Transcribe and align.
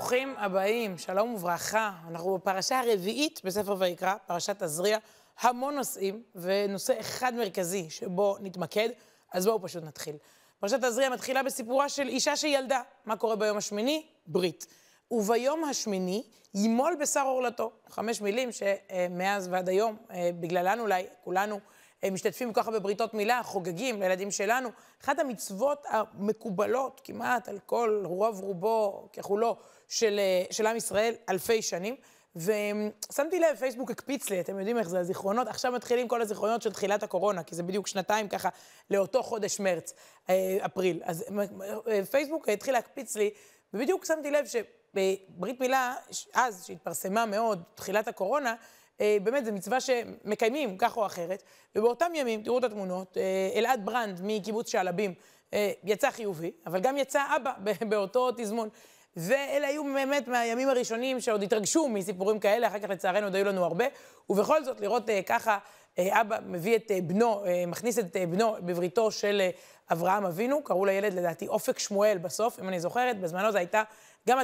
ברוכים 0.00 0.34
הבאים, 0.38 0.98
שלום 0.98 1.34
וברכה. 1.34 1.92
אנחנו 2.08 2.38
בפרשה 2.38 2.80
הרביעית 2.80 3.40
בספר 3.44 3.76
ויקרא, 3.78 4.14
פרשת 4.26 4.62
תזריע. 4.62 4.98
המון 5.40 5.74
נושאים, 5.74 6.22
ונושא 6.34 7.00
אחד 7.00 7.34
מרכזי 7.34 7.90
שבו 7.90 8.36
נתמקד, 8.40 8.88
אז 9.32 9.46
בואו 9.46 9.62
פשוט 9.62 9.84
נתחיל. 9.84 10.16
פרשת 10.60 10.84
תזריע 10.84 11.08
מתחילה 11.08 11.42
בסיפורה 11.42 11.88
של 11.88 12.08
אישה 12.08 12.36
שילדה. 12.36 12.82
מה 13.06 13.16
קורה 13.16 13.36
ביום 13.36 13.56
השמיני? 13.56 14.06
ברית. 14.26 14.66
וביום 15.10 15.64
השמיני 15.64 16.22
ימול 16.54 16.96
בשר 17.00 17.22
עורלתו. 17.26 17.72
חמש 17.88 18.20
מילים 18.20 18.50
שמאז 18.52 19.48
ועד 19.50 19.68
היום, 19.68 19.96
אה, 20.10 20.30
בגללן 20.40 20.80
אולי, 20.80 21.06
כולנו 21.24 21.60
אה, 22.04 22.10
משתתפים 22.10 22.52
כל 22.52 22.60
כך 22.60 22.68
הרבה 22.68 22.90
מילה, 23.12 23.42
חוגגים 23.42 24.00
לילדים 24.02 24.30
שלנו. 24.30 24.68
אחת 25.04 25.18
המצוות 25.18 25.86
המקובלות 25.88 27.00
כמעט 27.04 27.48
על 27.48 27.58
כל 27.66 28.02
רוב 28.04 28.40
רובו 28.40 29.08
ככולו 29.12 29.56
של, 29.88 30.18
אה, 30.18 30.44
של 30.50 30.66
עם 30.66 30.76
ישראל 30.76 31.14
אלפי 31.28 31.62
שנים. 31.62 31.96
ושמתי 32.36 33.40
לב, 33.40 33.56
פייסבוק 33.58 33.90
הקפיץ 33.90 34.30
לי, 34.30 34.40
אתם 34.40 34.58
יודעים 34.58 34.78
איך 34.78 34.88
זה, 34.88 34.98
הזיכרונות, 34.98 35.48
עכשיו 35.48 35.72
מתחילים 35.72 36.08
כל 36.08 36.22
הזיכרונות 36.22 36.62
של 36.62 36.72
תחילת 36.72 37.02
הקורונה, 37.02 37.42
כי 37.42 37.54
זה 37.54 37.62
בדיוק 37.62 37.86
שנתיים 37.86 38.28
ככה 38.28 38.48
לאותו 38.90 39.22
חודש 39.22 39.60
מרץ, 39.60 39.94
אפריל. 40.60 41.00
אז 41.04 41.24
פייסבוק 42.10 42.48
התחיל 42.48 42.74
להקפיץ 42.74 43.16
לי, 43.16 43.30
ובדיוק 43.74 44.04
שמתי 44.04 44.30
לב 44.30 44.44
שבברית 44.46 45.60
מילה, 45.60 45.94
אז, 46.34 46.64
שהתפרסמה 46.66 47.26
מאוד, 47.26 47.62
תחילת 47.74 48.08
הקורונה, 48.08 48.50
אה, 48.50 48.54
באמת, 49.22 49.44
זו 49.44 49.52
מצווה 49.52 49.80
שמקיימים 49.80 50.78
כך 50.78 50.96
או 50.96 51.06
אחרת, 51.06 51.42
ובאותם 51.76 52.12
ימים, 52.14 52.42
תראו 52.42 52.58
את 52.58 52.64
התמונות, 52.64 53.16
אה, 53.16 53.22
אלעד 53.54 53.80
ברנד 53.84 54.20
מקיבוץ 54.22 54.70
שעלבים 54.70 55.14
אה, 55.54 55.72
יצא 55.84 56.10
חיובי, 56.10 56.50
אבל 56.66 56.80
גם 56.80 56.96
יצא 56.96 57.22
אבא 57.36 57.52
באותו 57.90 58.30
תזמון. 58.36 58.68
ואלה 59.16 59.66
היו 59.66 59.84
באמת 59.84 60.28
מהימים 60.28 60.68
הראשונים 60.68 61.20
שעוד 61.20 61.42
התרגשו 61.42 61.88
מסיפורים 61.88 62.38
כאלה, 62.38 62.66
אחר 62.66 62.78
כך 62.78 62.88
לצערנו 62.88 63.26
עוד 63.26 63.34
היו 63.34 63.44
לנו 63.44 63.64
הרבה, 63.64 63.84
ובכל 64.30 64.64
זאת, 64.64 64.80
לראות 64.80 65.10
ככה 65.26 65.58
אבא 65.98 66.38
מביא 66.46 66.76
את 66.76 66.90
בנו, 67.04 67.44
מכניס 67.66 67.98
את 67.98 68.16
בנו 68.28 68.54
בבריתו 68.60 69.10
של 69.10 69.42
אברהם 69.92 70.24
אבינו, 70.24 70.64
קראו 70.64 70.84
לילד 70.84 71.12
לדעתי 71.14 71.48
אופק 71.48 71.78
שמואל 71.78 72.18
בסוף, 72.18 72.60
אם 72.60 72.68
אני 72.68 72.80
זוכרת, 72.80 73.20
בזמנו 73.20 73.52
זו 73.52 73.58
הייתה 73.58 73.82
גם 74.28 74.38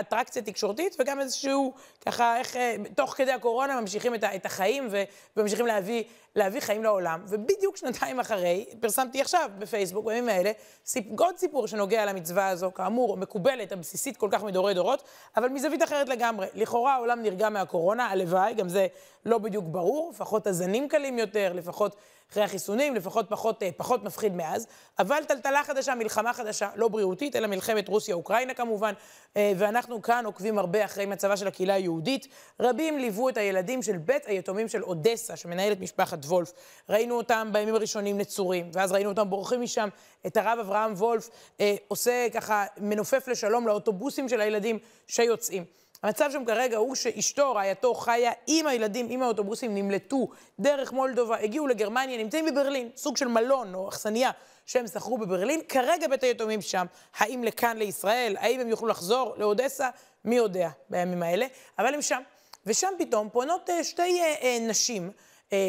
אטרקציה 0.00 0.42
תקשורתית 0.42 0.96
וגם 0.98 1.20
איזשהו, 1.20 1.72
ככה, 2.06 2.38
איך 2.38 2.56
אה, 2.56 2.76
תוך 2.94 3.14
כדי 3.16 3.32
הקורונה 3.32 3.80
ממשיכים 3.80 4.14
את, 4.14 4.24
את 4.24 4.46
החיים 4.46 4.88
וממשיכים 5.36 5.66
להביא, 5.66 6.04
להביא 6.36 6.60
חיים 6.60 6.82
לעולם. 6.82 7.24
ובדיוק 7.28 7.76
שנתיים 7.76 8.20
אחרי, 8.20 8.64
פרסמתי 8.80 9.20
עכשיו 9.20 9.50
בפייסבוק, 9.58 10.06
בימים 10.06 10.28
האלה, 10.28 10.52
סיפ, 10.86 11.04
עוד 11.18 11.36
סיפור 11.36 11.68
שנוגע 11.68 12.04
למצווה 12.04 12.48
הזו, 12.48 12.74
כאמור, 12.74 13.16
מקובלת, 13.16 13.72
הבסיסית 13.72 14.16
כל 14.16 14.28
כך 14.32 14.42
מדורי 14.42 14.74
דורות, 14.74 15.02
אבל 15.36 15.48
מזווית 15.48 15.82
אחרת 15.82 16.08
לגמרי. 16.08 16.46
לכאורה 16.54 16.94
העולם 16.94 17.22
נרגע 17.22 17.48
מהקורונה, 17.48 18.06
הלוואי, 18.06 18.54
גם 18.54 18.68
זה 18.68 18.86
לא 19.26 19.38
בדיוק 19.38 19.64
ברור, 19.68 20.10
לפחות 20.10 20.46
הזנים 20.46 20.88
קלים 20.88 21.18
יותר, 21.18 21.52
לפחות 21.52 21.96
אחרי 22.32 22.42
החיסונים, 22.42 22.94
לפחות 22.94 23.26
פחות, 23.28 23.62
אה, 23.62 23.70
פחות 23.76 24.04
מפחיד 24.04 24.34
מאז, 24.34 24.66
אבל 24.98 25.24
טלטלה 25.28 25.64
חדשה, 25.64 25.94
מלחמה 25.94 26.32
חדשה, 26.32 26.68
לא 26.76 26.88
בריאותית, 26.88 27.36
אלא 27.36 27.46
מלחמת 27.46 27.88
רוסיה-אוקראינה 27.88 28.54
כמובן, 28.54 28.92
אה, 29.36 29.52
ואנחנו 29.56 30.02
כאן 30.02 30.26
עוקבים 30.26 30.58
הרבה 30.58 30.84
אחרי 30.84 31.06
מצבה 31.06 31.36
של 31.36 31.46
הקהילה 31.46 31.74
היהודית. 31.74 32.28
רבים 32.60 32.98
ליוו 32.98 33.28
את 33.28 33.36
הילדים 33.36 33.82
של 33.82 33.96
בית 33.96 34.26
היתומים 34.26 34.68
של 34.68 34.82
אודסה, 34.82 35.36
שמנהלת 35.36 35.80
משפחת 35.80 36.24
וולף. 36.24 36.52
ראינו 36.88 37.16
אותם 37.16 37.48
בימים 37.52 37.74
הראשונים 37.74 38.18
נצורים, 38.18 38.70
ואז 38.72 38.92
ראינו 38.92 39.10
אותם 39.10 39.30
בורחים 39.30 39.60
משם, 39.60 39.88
את 40.26 40.36
הרב 40.36 40.58
אברהם 40.58 40.92
וולף 40.92 41.30
אה, 41.60 41.74
עושה 41.88 42.26
ככה, 42.34 42.64
מנופף 42.76 43.28
לשלום 43.28 43.66
לאוטובוסים 43.66 44.28
של 44.28 44.40
הילדים 44.40 44.78
שיוצאים. 45.06 45.81
המצב 46.02 46.30
שם 46.32 46.44
כרגע 46.44 46.76
הוא 46.76 46.94
שאשתו, 46.94 47.54
רעייתו, 47.54 47.94
חיה 47.94 48.32
עם 48.46 48.66
הילדים, 48.66 49.06
עם 49.10 49.22
האוטובוסים, 49.22 49.74
נמלטו 49.74 50.28
דרך 50.60 50.92
מולדובה, 50.92 51.38
הגיעו 51.38 51.66
לגרמניה, 51.66 52.18
נמצאים 52.18 52.46
בברלין, 52.46 52.90
סוג 52.96 53.16
של 53.16 53.28
מלון 53.28 53.74
או 53.74 53.88
אכסניה 53.88 54.30
שהם 54.66 54.86
שכרו 54.86 55.18
בברלין. 55.18 55.60
כרגע 55.68 56.08
בית 56.08 56.22
היתומים 56.22 56.60
שם. 56.60 56.86
האם 57.16 57.44
לכאן 57.44 57.76
לישראל? 57.76 58.36
האם 58.38 58.60
הם 58.60 58.68
יוכלו 58.68 58.88
לחזור 58.88 59.34
לאודסה? 59.36 59.88
מי 60.24 60.36
יודע 60.36 60.68
בימים 60.90 61.22
האלה. 61.22 61.46
אבל 61.78 61.94
הם 61.94 62.02
שם. 62.02 62.22
ושם 62.66 62.88
פתאום 62.98 63.28
פונות 63.32 63.70
אה, 63.70 63.84
שתי 63.84 64.20
אה, 64.20 64.34
אה, 64.42 64.58
נשים, 64.60 65.10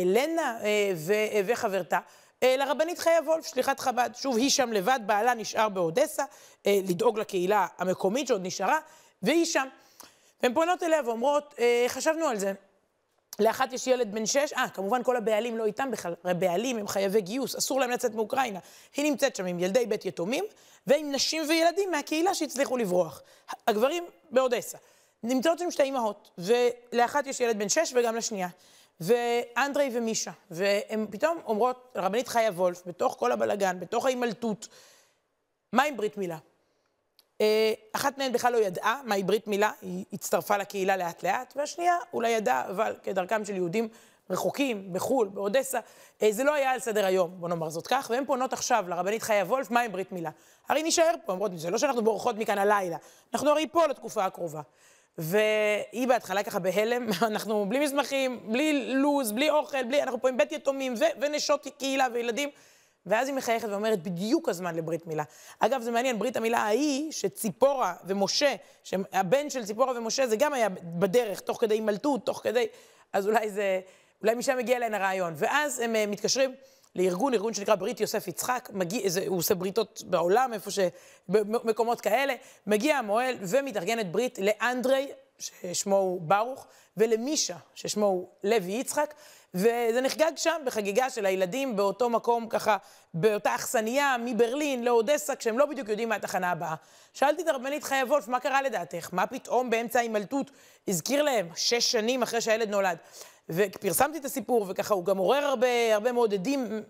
לנה 0.05 0.57
וחברתה, 1.45 1.99
לרבנית 2.41 2.99
חיה 2.99 3.19
וולף, 3.25 3.45
שליחת 3.45 3.79
חב"ד. 3.79 4.09
שוב, 4.13 4.37
היא 4.37 4.49
שם 4.49 4.73
לבד, 4.73 4.99
בעלה 5.05 5.33
נשאר 5.33 5.69
באודסה, 5.69 6.23
לדאוג 6.65 7.19
לקהילה 7.19 7.67
המקומית 7.77 8.27
שעוד 8.27 8.41
נשארה, 8.45 8.79
והיא 9.21 9.45
שם. 9.45 9.67
והן 10.43 10.53
פונות 10.53 10.83
אליה 10.83 11.01
ואומרות, 11.05 11.55
אה, 11.59 11.85
חשבנו 11.87 12.25
על 12.25 12.37
זה. 12.37 12.53
לאחת 13.39 13.73
יש 13.73 13.87
ילד 13.87 14.11
בן 14.11 14.25
שש, 14.25 14.53
אה, 14.53 14.69
כמובן 14.73 15.03
כל 15.03 15.17
הבעלים 15.17 15.57
לא 15.57 15.65
איתם 15.65 15.91
בכלל, 15.91 16.13
הרי 16.23 16.33
בעלים 16.33 16.77
הם 16.77 16.87
חייבי 16.87 17.21
גיוס, 17.21 17.55
אסור 17.55 17.79
להם 17.79 17.89
לצאת 17.89 18.13
מאוקראינה. 18.13 18.59
היא 18.95 19.11
נמצאת 19.11 19.35
שם 19.35 19.45
עם 19.45 19.59
ילדי 19.59 19.85
בית 19.85 20.05
יתומים, 20.05 20.45
ועם 20.87 21.11
נשים 21.11 21.43
וילדים 21.49 21.91
מהקהילה 21.91 22.33
שהצליחו 22.33 22.77
לברוח. 22.77 23.21
הגברים 23.67 24.05
באודסה. 24.31 24.77
נמצאות 25.23 25.59
שם 25.59 25.71
שתי 25.71 25.83
אימהות, 25.83 26.29
ולאחת 26.37 27.27
יש 27.27 27.39
ילד 27.39 27.59
בן 27.59 27.69
שש 27.69 27.93
וגם 27.95 28.15
לשנייה. 28.15 28.47
ואנדרי 28.99 29.89
ומישה, 29.93 30.31
והן 30.51 31.05
פתאום 31.11 31.39
אומרות, 31.45 31.93
רבנית 31.95 32.27
חיה 32.27 32.49
וולף, 32.49 32.81
בתוך 32.85 33.15
כל 33.19 33.31
הבלגן, 33.31 33.79
בתוך 33.79 34.05
ההימלטות, 34.05 34.67
מה 35.73 35.83
עם 35.83 35.97
ברית 35.97 36.17
מילה? 36.17 36.37
אה, 37.43 37.73
אחת 37.93 38.17
מהן 38.17 38.31
בכלל 38.31 38.53
לא 38.53 38.57
ידעה 38.57 39.01
מהי 39.05 39.23
ברית 39.23 39.47
מילה, 39.47 39.71
היא 39.81 40.05
הצטרפה 40.13 40.57
לקהילה 40.57 40.97
לאט 40.97 41.23
לאט, 41.23 41.53
והשנייה 41.55 41.95
אולי 42.13 42.29
ידעה, 42.29 42.69
אבל 42.69 42.95
כדרכם 43.03 43.45
של 43.45 43.55
יהודים 43.55 43.87
רחוקים, 44.29 44.93
בחו"ל, 44.93 45.27
באודסה, 45.27 45.79
אה, 46.21 46.31
זה 46.31 46.43
לא 46.43 46.53
היה 46.53 46.71
על 46.71 46.79
סדר 46.79 47.05
היום, 47.05 47.31
בוא 47.39 47.49
נאמר 47.49 47.69
זאת 47.69 47.87
כך, 47.87 48.07
והן 48.09 48.25
פונות 48.25 48.53
עכשיו 48.53 48.85
לרבנית 48.87 49.23
חיה 49.23 49.43
וולף, 49.43 49.71
מהי 49.71 49.89
ברית 49.89 50.11
מילה? 50.11 50.29
הרי 50.69 50.83
נישאר 50.83 51.13
פה, 51.25 51.31
אומרות, 51.31 51.51
זה 51.59 51.69
לא 51.69 51.77
שאנחנו 51.77 52.03
בורחות 52.03 52.35
מכאן 52.37 52.57
הלילה, 52.57 52.97
אנחנו 53.33 53.49
הרי 53.49 53.67
פה 53.71 53.87
לתקופה 53.87 54.25
הקרובה. 54.25 54.61
והיא 55.17 56.07
בהתחלה 56.07 56.43
ככה 56.43 56.59
בהלם, 56.59 57.07
אנחנו 57.31 57.65
בלי 57.69 57.79
מסמכים, 57.79 58.39
בלי 58.51 58.93
לו"ז, 58.95 59.31
בלי 59.31 59.49
אוכל, 59.49 59.83
בלי, 59.83 60.03
אנחנו 60.03 60.21
פה 60.21 60.29
עם 60.29 60.37
בית 60.37 60.51
יתומים 60.51 60.93
ונשות 61.21 61.67
קהילה 61.77 62.07
וילדים. 62.13 62.49
ואז 63.05 63.27
היא 63.27 63.35
מחייכת 63.35 63.67
ואומרת, 63.69 64.03
בדיוק 64.03 64.49
הזמן 64.49 64.75
לברית 64.75 65.07
מילה. 65.07 65.23
אגב, 65.59 65.81
זה 65.81 65.91
מעניין, 65.91 66.19
ברית 66.19 66.37
המילה 66.37 66.59
ההיא, 66.59 67.11
שציפורה 67.11 67.93
ומשה, 68.05 68.55
שהבן 68.83 69.49
של 69.49 69.65
ציפורה 69.65 69.97
ומשה, 69.97 70.27
זה 70.27 70.35
גם 70.35 70.53
היה 70.53 70.69
בדרך, 70.83 71.39
תוך 71.39 71.61
כדי 71.61 71.75
הימלטות, 71.75 72.25
תוך 72.25 72.41
כדי... 72.43 72.67
אז 73.13 73.27
אולי 73.27 73.49
זה... 73.49 73.79
אולי 74.21 74.35
משם 74.35 74.57
מגיע 74.57 74.77
אליהן 74.77 74.93
הרעיון. 74.93 75.33
ואז 75.37 75.79
הם 75.79 75.95
uh, 75.95 76.11
מתקשרים 76.11 76.55
לארגון, 76.95 77.33
ארגון 77.33 77.53
שנקרא 77.53 77.75
ברית 77.75 77.99
יוסף 77.99 78.27
יצחק, 78.27 78.69
מגיע, 78.73 79.09
זה, 79.09 79.23
הוא 79.27 79.37
עושה 79.37 79.55
בריתות 79.55 80.03
בעולם, 80.05 80.53
איפה 80.53 80.71
ש... 80.71 80.79
במקומות 81.29 82.01
כאלה. 82.01 82.33
מגיע 82.67 82.97
המוהל 82.97 83.35
ומתארגנת 83.41 84.11
ברית 84.11 84.39
לאנדרי, 84.39 85.11
ששמו 85.43 85.95
הוא 85.95 86.21
ברוך, 86.21 86.67
ולמישה, 86.97 87.57
ששמו 87.75 88.05
הוא 88.05 88.27
לוי 88.43 88.71
יצחק. 88.71 89.13
וזה 89.53 90.01
נחגג 90.01 90.31
שם 90.35 90.61
בחגיגה 90.65 91.09
של 91.09 91.25
הילדים 91.25 91.75
באותו 91.75 92.09
מקום, 92.09 92.49
ככה, 92.49 92.77
באותה 93.13 93.55
אכסניה, 93.55 94.15
מברלין 94.19 94.83
לאודסה, 94.85 95.35
כשהם 95.35 95.59
לא 95.59 95.65
בדיוק 95.65 95.89
יודעים 95.89 96.09
מה 96.09 96.15
התחנה 96.15 96.51
הבאה. 96.51 96.75
שאלתי 97.13 97.41
את 97.41 97.47
הרבנית 97.47 97.83
חיה 97.83 98.03
וולף, 98.05 98.27
מה 98.27 98.39
קרה 98.39 98.61
לדעתך? 98.61 99.09
מה 99.11 99.27
פתאום 99.27 99.69
באמצע 99.69 99.99
ההימלטות 99.99 100.51
הזכיר 100.87 101.23
להם, 101.23 101.49
שש 101.55 101.91
שנים 101.91 102.23
אחרי 102.23 102.41
שהילד 102.41 102.69
נולד. 102.69 102.97
ופרסמתי 103.49 104.17
את 104.17 104.25
הסיפור, 104.25 104.65
וככה 104.69 104.93
הוא 104.93 105.05
גם 105.05 105.17
עורר 105.17 105.45
הרבה, 105.45 105.67
הרבה 105.93 106.11
מאוד 106.11 106.33
עדים 106.33 106.83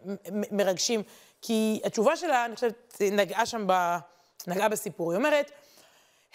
מרגשים, 0.51 1.03
כי 1.41 1.81
התשובה 1.83 2.15
שלה, 2.15 2.45
אני 2.45 2.55
חושבת, 2.55 3.01
נגעה 3.11 3.45
שם, 3.45 3.63
ב, 3.67 3.97
נגעה 4.47 4.69
בסיפור. 4.69 5.11
היא 5.11 5.17
אומרת, 5.17 5.51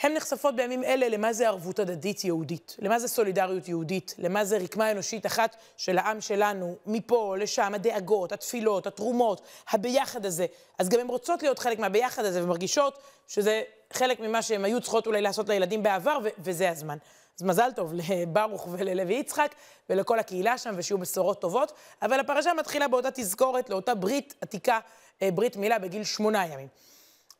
הן 0.03 0.15
נחשפות 0.15 0.57
בימים 0.57 0.85
אלה 0.85 1.09
למה 1.09 1.33
זה 1.33 1.49
ערבות 1.49 1.79
הדדית 1.79 2.25
יהודית, 2.25 2.77
למה 2.79 2.99
זה 2.99 3.09
סולידריות 3.09 3.69
יהודית, 3.69 4.15
למה 4.19 4.45
זה 4.45 4.59
רקמה 4.59 4.91
אנושית 4.91 5.27
אחת 5.27 5.57
של 5.77 5.99
העם 5.99 6.21
שלנו, 6.21 6.77
מפה 6.87 7.37
לשם, 7.39 7.73
הדאגות, 7.75 8.33
התפילות, 8.33 8.87
התרומות, 8.87 9.41
הביחד 9.71 10.27
הזה. 10.27 10.47
אז 10.79 10.89
גם 10.89 11.01
הן 11.01 11.07
רוצות 11.07 11.43
להיות 11.43 11.59
חלק 11.59 11.79
מהביחד 11.79 12.25
הזה 12.25 12.45
ומרגישות 12.45 12.99
שזה 13.29 13.63
חלק 13.93 14.21
ממה 14.21 14.43
שהן 14.43 14.65
היו 14.65 14.81
צריכות 14.81 15.07
אולי 15.07 15.23
לעשות 15.23 15.49
לילדים 15.49 15.83
בעבר, 15.83 16.19
ו- 16.25 16.29
וזה 16.39 16.71
הזמן. 16.71 16.99
אז 17.39 17.43
מזל 17.43 17.71
טוב 17.77 17.93
לברוך 17.95 18.69
וללוי 18.71 19.15
יצחק 19.15 19.55
ולכל 19.91 20.19
הקהילה 20.19 20.59
שם, 20.59 20.75
ושיהיו 20.77 20.99
בשורות 20.99 21.41
טובות. 21.41 21.73
אבל 22.03 22.21
הפרשה 22.21 22.55
מתחילה 22.55 22.89
באותה 22.89 23.11
תזכורת 23.11 23.71
לאותה 23.71 23.95
ברית 23.95 24.35
עתיקה, 24.41 24.79
אה, 25.23 25.31
ברית 25.31 25.57
מילה 25.57 25.79
בגיל 25.79 26.05
שמונה 26.05 26.47
ימים. 26.47 26.69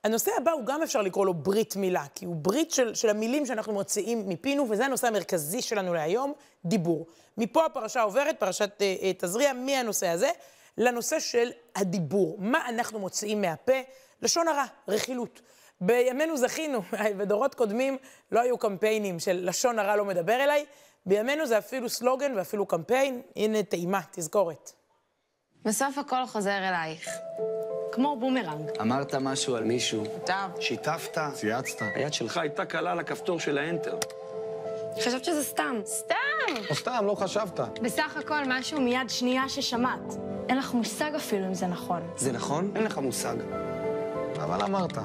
הנושא 0.05 0.31
הבא 0.37 0.51
הוא 0.51 0.65
גם 0.65 0.83
אפשר 0.83 1.03
לקרוא 1.03 1.27
לו 1.27 1.35
ברית 1.35 1.77
מילה, 1.77 2.05
כי 2.15 2.25
הוא 2.25 2.37
ברית 2.37 2.71
של, 2.71 2.95
של 2.95 3.09
המילים 3.09 3.47
שאנחנו 3.47 3.73
מוציאים 3.73 4.29
מפינו, 4.29 4.67
וזה 4.71 4.85
הנושא 4.85 5.07
המרכזי 5.07 5.63
שלנו 5.63 5.95
להיום, 5.95 6.33
דיבור. 6.65 7.07
מפה 7.39 7.67
הפרשה 7.67 8.03
עוברת, 8.03 8.41
פרשת 8.41 8.71
uh, 8.79 9.03
uh, 9.03 9.23
תזריע, 9.23 9.53
מהנושא 9.53 10.09
הזה 10.09 10.31
לנושא 10.79 11.21
של 11.21 11.51
הדיבור. 11.77 12.37
מה 12.39 12.69
אנחנו 12.69 12.99
מוציאים 12.99 13.41
מהפה, 13.41 13.81
לשון 14.23 14.49
הרע, 14.49 14.65
רכילות. 14.89 15.41
בימינו 15.81 16.37
זכינו, 16.37 16.83
בדורות 17.19 17.55
קודמים 17.55 17.99
לא 18.33 18.41
היו 18.41 18.59
קמפיינים 18.59 19.19
של 19.21 19.41
לשון 19.49 19.79
הרע 19.79 19.97
לא 19.97 20.05
מדבר 20.05 20.45
אליי, 20.45 20.65
בימינו 21.07 21.47
זה 21.47 21.59
אפילו 21.59 21.89
סלוגן 21.89 22.33
ואפילו 22.37 22.67
קמפיין, 22.67 23.23
הנה 23.37 23.63
טעימה, 23.63 24.01
תזכורת. 24.11 24.73
בסוף 25.65 25.99
הכל 25.99 26.27
חוזר 26.27 26.59
אלייך. 26.69 27.09
כמו 27.99 28.17
בומרנג. 28.21 28.71
אמרת 28.81 29.15
משהו 29.15 29.57
על 29.57 29.65
מישהו. 29.65 30.05
טוב. 30.27 30.61
שיתפת, 30.61 31.19
צייצת. 31.35 31.83
היד 31.95 32.13
שלך 32.13 32.37
הייתה 32.37 32.65
קלה 32.65 32.93
על 32.93 32.99
הכפתור 32.99 33.41
של 33.41 33.59
ה 33.59 33.64
enter. 33.64 33.97
חשבת 35.05 35.25
שזה 35.25 35.45
סתם. 35.45 35.77
סתם! 35.87 36.15
או 36.71 36.75
סתם, 36.75 37.05
לא 37.07 37.15
חשבת. 37.15 37.61
בסך 37.83 38.17
הכל 38.17 38.43
משהו 38.47 38.81
מיד 38.81 39.09
שנייה 39.11 39.49
ששמעת. 39.49 40.15
אין 40.49 40.59
לך 40.59 40.75
מושג 40.75 41.11
אפילו 41.17 41.47
אם 41.47 41.55
זה 41.55 41.67
נכון. 41.67 42.01
זה 42.17 42.33
נכון? 42.33 42.71
אין 42.77 42.85
לך 42.85 42.99
מושג. 42.99 43.37
אבל 44.37 44.63
אמרת. 44.63 44.99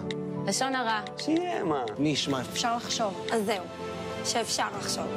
לשון 0.48 0.76
הרע. 0.76 1.02
שיהיה, 1.18 1.64
מה? 1.64 1.84
מי 1.98 2.10
ישמע? 2.10 2.42
אפשר 2.42 2.76
לחשוב. 2.76 3.28
אז 3.32 3.46
זהו, 3.46 3.64
שאפשר 4.26 4.68
לחשוב. 4.80 5.08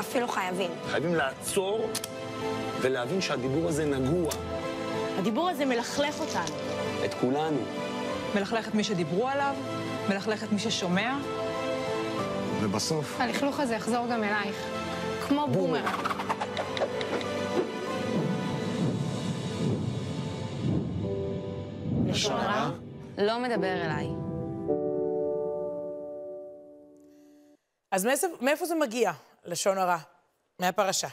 אפילו 0.00 0.28
חייבים. 0.28 0.70
חייבים 0.90 1.14
לעצור 1.14 1.90
ולהבין 2.80 3.20
שהדיבור 3.20 3.68
הזה 3.68 3.84
נגוע. 3.84 4.30
הדיבור 5.18 5.48
הזה 5.48 5.64
מלכלך 5.64 6.20
אותנו. 6.20 6.63
את 7.04 7.14
כולנו. 7.14 7.60
מלכלך 8.34 8.68
את 8.68 8.74
מי 8.74 8.84
שדיברו 8.84 9.28
עליו, 9.28 9.54
מלכלך 10.08 10.44
את 10.44 10.52
מי 10.52 10.58
ששומע. 10.58 11.16
ובסוף, 12.60 13.20
הלכלוך 13.20 13.60
הזה 13.60 13.74
יחזור 13.74 14.06
גם 14.06 14.24
אלייך. 14.24 14.56
כמו 15.28 15.46
בומרנג. 15.52 15.88
לשון 22.06 22.36
הרע 22.36 22.70
לא 23.18 23.38
מדבר 23.38 23.72
אליי. 23.84 24.06
אז 27.92 28.06
מאיפה, 28.06 28.26
מאיפה 28.40 28.66
זה 28.66 28.74
מגיע, 28.74 29.12
לשון 29.44 29.78
הרע? 29.78 29.98
מהפרשה. 30.58 31.08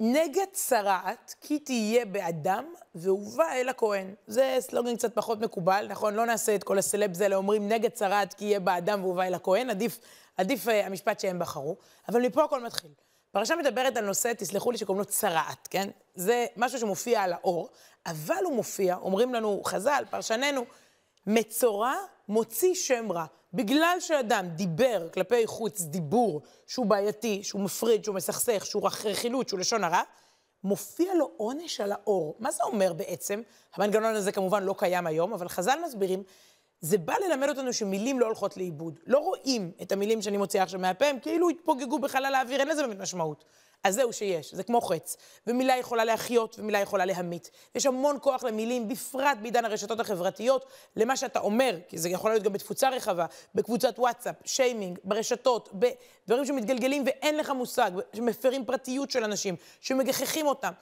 נגע 0.00 0.46
צרעת, 0.52 1.34
כי 1.40 1.58
תהיה 1.58 2.04
באדם, 2.04 2.64
והובא 2.94 3.52
אל 3.52 3.68
הכהן. 3.68 4.14
זה 4.26 4.56
סלוגן 4.60 4.96
קצת 4.96 5.14
פחות 5.14 5.40
מקובל, 5.40 5.86
נכון? 5.88 6.14
לא 6.14 6.26
נעשה 6.26 6.54
את 6.54 6.64
כל 6.64 6.78
הסלבס 6.78 7.20
האלה, 7.20 7.36
אומרים 7.36 7.68
נגע 7.68 7.90
צרעת, 7.90 8.34
כי 8.34 8.44
תהיה 8.44 8.60
באדם 8.60 9.04
והובא 9.04 9.22
אל 9.22 9.34
הכהן. 9.34 9.70
עדיף, 9.70 9.98
עדיף 10.36 10.66
uh, 10.66 10.70
המשפט 10.70 11.20
שהם 11.20 11.38
בחרו. 11.38 11.76
אבל 12.08 12.26
מפה 12.26 12.44
הכל 12.44 12.64
מתחיל. 12.64 12.90
פרשה 13.30 13.56
מדברת 13.56 13.96
על 13.96 14.04
נושא, 14.04 14.32
תסלחו 14.38 14.70
לי, 14.70 14.78
שקוראים 14.78 14.98
לו 14.98 15.04
צרעת, 15.04 15.68
כן? 15.70 15.88
זה 16.14 16.46
משהו 16.56 16.78
שמופיע 16.78 17.22
על 17.22 17.32
האור, 17.32 17.68
אבל 18.06 18.44
הוא 18.44 18.54
מופיע, 18.54 18.96
אומרים 18.96 19.34
לנו 19.34 19.62
חז"ל, 19.64 20.04
פרשננו, 20.10 20.64
מצורע 21.26 21.94
מוציא 22.28 22.74
שם 22.74 23.12
רע. 23.12 23.24
בגלל 23.56 23.96
שאדם 24.00 24.46
דיבר 24.48 25.08
כלפי 25.14 25.46
חוץ 25.46 25.82
דיבור 25.82 26.42
שהוא 26.66 26.86
בעייתי, 26.86 27.44
שהוא 27.44 27.62
מפריד, 27.62 28.04
שהוא 28.04 28.14
מסכסך, 28.14 28.66
שהוא 28.66 28.88
רכילות, 29.04 29.48
שהוא 29.48 29.60
לשון 29.60 29.84
הרע, 29.84 30.02
מופיע 30.64 31.14
לו 31.14 31.30
עונש 31.36 31.80
על 31.80 31.92
האור. 31.92 32.36
מה 32.38 32.50
זה 32.50 32.64
אומר 32.64 32.92
בעצם? 32.92 33.42
המנגנון 33.74 34.14
הזה 34.14 34.32
כמובן 34.32 34.62
לא 34.62 34.74
קיים 34.78 35.06
היום, 35.06 35.32
אבל 35.32 35.48
חז"ל 35.48 35.78
מסבירים, 35.86 36.22
זה 36.80 36.98
בא 36.98 37.14
ללמד 37.28 37.48
אותנו 37.48 37.72
שמילים 37.72 38.20
לא 38.20 38.26
הולכות 38.26 38.56
לאיבוד. 38.56 39.00
לא 39.06 39.18
רואים 39.18 39.72
את 39.82 39.92
המילים 39.92 40.22
שאני 40.22 40.36
מוציאה 40.36 40.62
עכשיו 40.62 40.80
מהפה, 40.80 41.06
הם 41.06 41.18
כאילו 41.18 41.48
התפוגגו 41.48 41.98
בחלל 41.98 42.34
האוויר, 42.34 42.60
אין 42.60 42.68
לזה 42.68 42.82
באמת 42.82 42.98
משמעות. 42.98 43.44
אז 43.86 43.94
זהו 43.94 44.12
שיש, 44.12 44.54
זה 44.54 44.62
כמו 44.62 44.80
חץ. 44.80 45.16
ומילה 45.46 45.76
יכולה 45.76 46.04
להחיות 46.04 46.56
ומילה 46.58 46.78
יכולה 46.78 47.04
להמית. 47.04 47.50
יש 47.74 47.86
המון 47.86 48.18
כוח 48.20 48.44
למילים, 48.44 48.88
בפרט 48.88 49.38
בעידן 49.42 49.64
הרשתות 49.64 50.00
החברתיות, 50.00 50.66
למה 50.96 51.16
שאתה 51.16 51.38
אומר, 51.38 51.78
כי 51.88 51.98
זה 51.98 52.08
יכול 52.08 52.30
להיות 52.30 52.42
גם 52.42 52.52
בתפוצה 52.52 52.88
רחבה, 52.88 53.26
בקבוצת 53.54 53.98
וואטסאפ, 53.98 54.34
שיימינג, 54.44 54.98
ברשתות, 55.04 55.68
בדברים 55.72 56.44
שמתגלגלים 56.44 57.02
ואין 57.06 57.36
לך 57.36 57.50
מושג, 57.50 57.90
שמפרים 58.16 58.64
פרטיות 58.64 59.10
של 59.10 59.24
אנשים, 59.24 59.56
שמגחכים 59.80 60.46
אותם. 60.46 60.72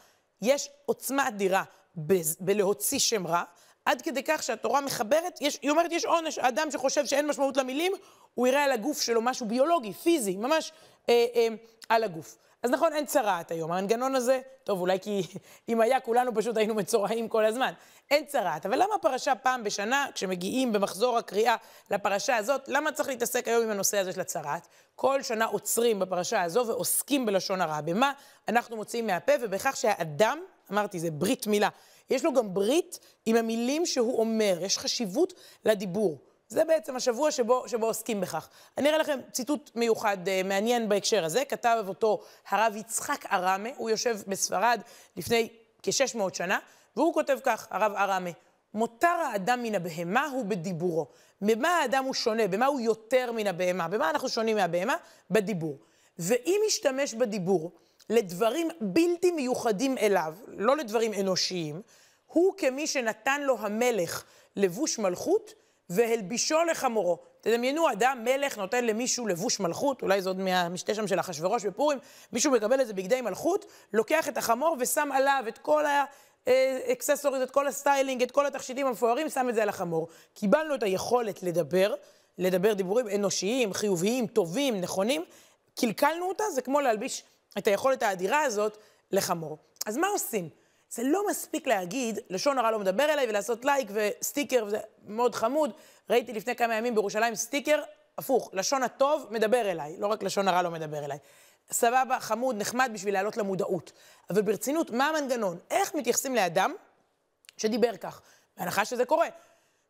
יש 0.43 0.71
עוצמה 0.87 1.29
אדירה 1.29 1.62
ב- 2.06 2.21
בלהוציא 2.41 2.99
שם 2.99 3.27
רע, 3.27 3.43
עד 3.85 4.03
כדי 4.03 4.23
כך 4.23 4.43
שהתורה 4.43 4.81
מחברת, 4.81 5.39
יש, 5.41 5.59
היא 5.62 5.71
אומרת, 5.71 5.93
יש 5.93 6.05
עונש. 6.05 6.39
האדם 6.39 6.71
שחושב 6.71 7.06
שאין 7.06 7.27
משמעות 7.27 7.56
למילים, 7.56 7.93
הוא 8.35 8.47
יראה 8.47 8.65
על 8.65 8.73
הגוף 8.73 9.01
שלו 9.01 9.23
משהו 9.23 9.47
ביולוגי, 9.47 9.93
פיזי, 9.93 10.37
ממש 10.37 10.73
אה, 11.09 11.27
אה, 11.35 11.49
על 11.89 12.05
הגוף. 12.05 12.37
אז 12.64 12.70
נכון, 12.70 12.93
אין 12.93 13.06
צרעת 13.06 13.50
היום. 13.50 13.72
המנגנון 13.72 14.14
הזה, 14.14 14.40
טוב, 14.64 14.81
אולי 14.81 15.00
כי 15.00 15.22
אם 15.69 15.81
היה, 15.81 16.00
כולנו 16.00 16.34
פשוט 16.34 16.56
היינו 16.56 16.75
מצורעים 16.75 17.28
כל 17.28 17.44
הזמן. 17.44 17.72
אין 18.11 18.25
צרעת. 18.26 18.66
אבל 18.66 18.82
למה 18.82 18.94
הפרשה 18.94 19.34
פעם 19.34 19.64
בשנה, 19.64 20.06
כשמגיעים 20.14 20.72
במחזור 20.72 21.19
הקריאה 21.19 21.56
לפרשה 21.90 22.37
הזאת, 22.37 22.69
למה 22.69 22.93
צריך 22.93 23.08
להתעסק 23.08 23.49
היום 23.49 23.62
עם 23.62 23.70
הנושא 23.70 23.99
הזה 23.99 24.12
של 24.12 24.20
הצרעת? 24.20 24.69
כל 24.94 25.22
שנה 25.22 25.44
עוצרים 25.44 25.99
בפרשה 25.99 26.43
הזו 26.43 26.66
ועוסקים 26.66 27.26
בלשון 27.26 27.61
הרע. 27.61 27.81
במה 27.81 28.12
אנחנו 28.49 28.76
מוציאים 28.76 29.06
מהפה, 29.06 29.32
ובכך 29.40 29.76
שהאדם, 29.76 30.38
אמרתי, 30.72 30.99
זה 30.99 31.10
ברית 31.10 31.46
מילה, 31.46 31.69
יש 32.10 32.25
לו 32.25 32.32
גם 32.32 32.55
ברית 32.55 32.99
עם 33.26 33.37
המילים 33.37 33.87
שהוא 33.87 34.19
אומר, 34.19 34.58
יש 34.60 34.78
חשיבות 34.78 35.32
לדיבור. 35.64 36.19
זה 36.55 36.65
בעצם 36.65 36.97
השבוע 36.97 37.31
שבו, 37.31 37.69
שבו 37.69 37.87
עוסקים 37.87 38.21
בכך. 38.21 38.49
אני 38.79 38.89
אראה 38.89 38.99
לכם 38.99 39.19
ציטוט 39.33 39.71
מיוחד 39.75 40.17
uh, 40.25 40.47
מעניין 40.47 40.89
בהקשר 40.89 41.25
הזה, 41.25 41.45
כתב 41.45 41.85
אותו 41.89 42.21
הרב 42.49 42.77
יצחק 42.77 43.27
ארמה, 43.33 43.69
הוא 43.77 43.91
יושב 43.91 44.17
בספרד 44.29 44.81
לפני 45.17 45.49
כ-600 45.83 46.35
שנה, 46.35 46.59
והוא 46.97 47.15
כותב 47.15 47.39
כך, 47.43 47.69
הרב 47.71 47.93
ארמה, 47.97 48.31
מותר 48.75 49.06
האדם 49.06 49.62
מן 49.62 49.75
הבהמה 49.75 50.27
הוא 50.27 50.45
בדיבורו. 50.45 51.06
במה 51.41 51.69
האדם 51.69 52.05
הוא 52.05 52.15
שונה? 52.15 52.49
במה 52.49 52.67
הוא 52.67 52.81
יותר 52.81 53.33
מן 53.33 53.47
הבהמה? 53.47 53.89
במה 53.89 54.11
אנחנו 54.11 54.29
שונים 54.29 54.56
מהבהמה? 54.56 54.97
בדיבור. 55.31 55.79
ואם 56.19 56.61
ישתמש 56.67 57.15
בדיבור 57.15 57.73
לדברים 58.11 58.69
בלתי 58.81 59.31
מיוחדים 59.31 59.99
אליו, 59.99 60.35
לא 60.47 60.77
לדברים 60.77 61.15
אנושיים, 61.15 61.83
הוא 62.27 62.55
כמי 62.56 62.87
שנתן 62.87 63.41
לו 63.43 63.56
המלך 63.59 64.25
לבוש 64.56 64.99
מלכות, 64.99 65.63
והלבישו 65.90 66.64
לחמורו. 66.64 67.19
תדמיינו, 67.40 67.92
אדם, 67.92 68.20
מלך, 68.25 68.58
נותן 68.58 68.84
למישהו 68.84 69.26
לבוש 69.26 69.60
מלכות, 69.60 70.03
אולי 70.03 70.22
זה 70.22 70.29
עוד 70.29 70.38
מהמשתה 70.38 70.94
שם 70.94 71.06
של 71.06 71.20
אחשוורוש 71.20 71.64
בפורים, 71.64 71.98
מישהו 72.32 72.53
מקבל 72.53 72.81
איזה 72.81 72.93
בגדי 72.93 73.20
מלכות, 73.20 73.64
לוקח 73.93 74.29
את 74.29 74.36
החמור 74.36 74.76
ושם 74.81 75.08
עליו 75.12 75.44
את 75.48 75.58
כל 75.58 75.84
ה 76.46 76.54
accessories, 76.54 77.43
את 77.43 77.50
כל 77.50 77.67
הסטיילינג, 77.67 78.22
את 78.22 78.31
כל 78.31 78.46
התכשיטים 78.46 78.86
המפוארים, 78.86 79.29
שם 79.29 79.48
את 79.48 79.55
זה 79.55 79.62
על 79.62 79.69
החמור. 79.69 80.08
קיבלנו 80.34 80.74
את 80.74 80.82
היכולת 80.82 81.43
לדבר, 81.43 81.94
לדבר 82.38 82.72
דיבורים 82.72 83.08
אנושיים, 83.08 83.72
חיוביים, 83.72 84.26
טובים, 84.26 84.81
נכונים, 84.81 85.24
קלקלנו 85.81 86.29
אותה, 86.29 86.44
זה 86.55 86.62
כמו 86.62 86.81
להלביש 86.81 87.24
את 87.58 87.67
היכולת 87.67 88.03
האדירה 88.03 88.43
הזאת 88.43 88.76
לחמור. 89.10 89.58
אז 89.86 89.96
מה 89.96 90.06
עושים? 90.06 90.48
זה 90.94 91.03
לא 91.03 91.27
מספיק 91.31 91.67
להגיד, 91.67 92.19
לשון 92.31 92.58
הרע 92.58 92.70
לא 92.70 92.79
מדבר 92.79 93.05
אליי, 93.05 93.29
ולעשות 93.29 93.65
לייק 93.65 93.89
וסטיקר, 93.93 94.65
וזה 94.67 94.79
מאוד 95.06 95.34
חמוד. 95.34 95.70
ראיתי 96.10 96.32
לפני 96.32 96.56
כמה 96.56 96.74
ימים 96.74 96.94
בירושלים 96.94 97.34
סטיקר, 97.34 97.82
הפוך, 98.19 98.51
לשון 98.53 98.82
הטוב 98.82 99.27
מדבר 99.31 99.70
אליי, 99.70 99.96
לא 99.98 100.06
רק 100.06 100.22
לשון 100.22 100.48
הרע 100.48 100.63
לא 100.63 100.70
מדבר 100.70 101.05
אליי. 101.05 101.19
סבבה, 101.70 102.20
חמוד, 102.20 102.56
נחמד 102.58 102.91
בשביל 102.94 103.15
להעלות 103.15 103.36
למודעות. 103.36 103.93
אבל 104.31 104.43
ברצינות, 104.43 104.91
מה 104.91 105.08
המנגנון? 105.08 105.58
איך 105.70 105.94
מתייחסים 105.94 106.34
לאדם 106.34 106.74
שדיבר 107.56 107.96
כך? 107.96 108.20
בהנחה 108.56 108.84
שזה 108.84 109.05
קורה. 109.05 109.29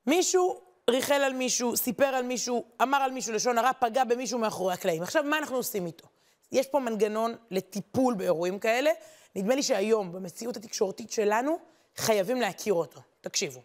מישהו 0.06 0.60
ריחל 0.90 1.22
על 1.22 1.32
מישהו, 1.32 1.76
סיפר 1.76 2.04
על 2.06 2.22
מישהו, 2.22 2.64
אמר 2.82 2.98
על 2.98 3.10
מישהו 3.10 3.32
לשון 3.32 3.58
הרע, 3.58 3.70
פגע 3.80 4.04
במישהו 4.04 4.38
מאחורי 4.38 4.74
הקלעים. 4.74 5.02
עכשיו, 5.02 5.24
מה 5.24 5.38
אנחנו 5.38 5.56
עושים 5.56 5.86
איתו? 5.86 6.06
יש 6.52 6.66
פה 6.66 6.78
מנגנון 6.78 7.34
לטיפול 7.50 8.14
באירועים 8.14 8.58
כאלה. 8.58 8.90
נדמה 9.36 9.54
לי 9.54 9.62
שהיום, 9.62 10.12
במציאות 10.12 10.56
התקשורתית 10.56 11.10
שלנו, 11.10 11.58
חייבים 11.96 12.40
להכיר 12.40 12.74
אותו. 12.74 13.00
תקשיבו. 13.20 13.60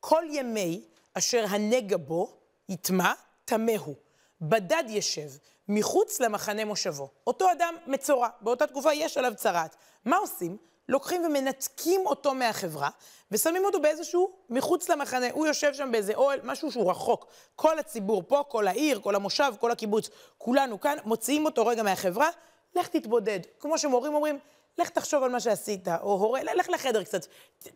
כל 0.00 0.24
ימי 0.30 0.84
אשר 1.14 1.44
הנגע 1.48 1.96
בו 1.96 2.36
יטמע, 2.68 3.12
טמא 3.44 3.76
הוא. 3.84 3.94
בדד 4.40 4.84
ישב, 4.88 5.30
מחוץ 5.68 6.20
למחנה 6.20 6.64
מושבו. 6.64 7.08
אותו 7.26 7.52
אדם 7.52 7.74
מצורע, 7.86 8.28
באותה 8.40 8.66
תקופה 8.66 8.92
יש 8.92 9.16
עליו 9.16 9.32
צרעת. 9.36 9.76
מה 10.04 10.16
עושים? 10.16 10.56
לוקחים 10.88 11.24
ומנתקים 11.24 12.06
אותו 12.06 12.34
מהחברה, 12.34 12.88
ושמים 13.30 13.64
אותו 13.64 13.80
באיזשהו, 13.80 14.30
מחוץ 14.50 14.88
למחנה. 14.88 15.26
הוא 15.32 15.46
יושב 15.46 15.74
שם 15.74 15.92
באיזה 15.92 16.14
אוהל, 16.14 16.40
משהו 16.44 16.72
שהוא 16.72 16.90
רחוק. 16.90 17.26
כל 17.56 17.78
הציבור 17.78 18.22
פה, 18.26 18.42
כל 18.48 18.68
העיר, 18.68 19.00
כל 19.00 19.14
המושב, 19.14 19.52
כל 19.60 19.70
הקיבוץ, 19.70 20.08
כולנו 20.38 20.80
כאן, 20.80 20.98
מוציאים 21.04 21.44
אותו 21.44 21.66
רגע 21.66 21.82
מהחברה, 21.82 22.28
לך 22.74 22.88
תתבודד. 22.88 23.40
כמו 23.60 23.78
שמורים 23.78 24.14
אומרים, 24.14 24.38
לך 24.80 24.88
תחשוב 24.88 25.22
על 25.22 25.30
מה 25.30 25.40
שעשית, 25.40 25.88
או 25.88 26.12
הורה, 26.12 26.42
לך 26.42 26.68
לחדר 26.68 27.04
קצת, 27.04 27.26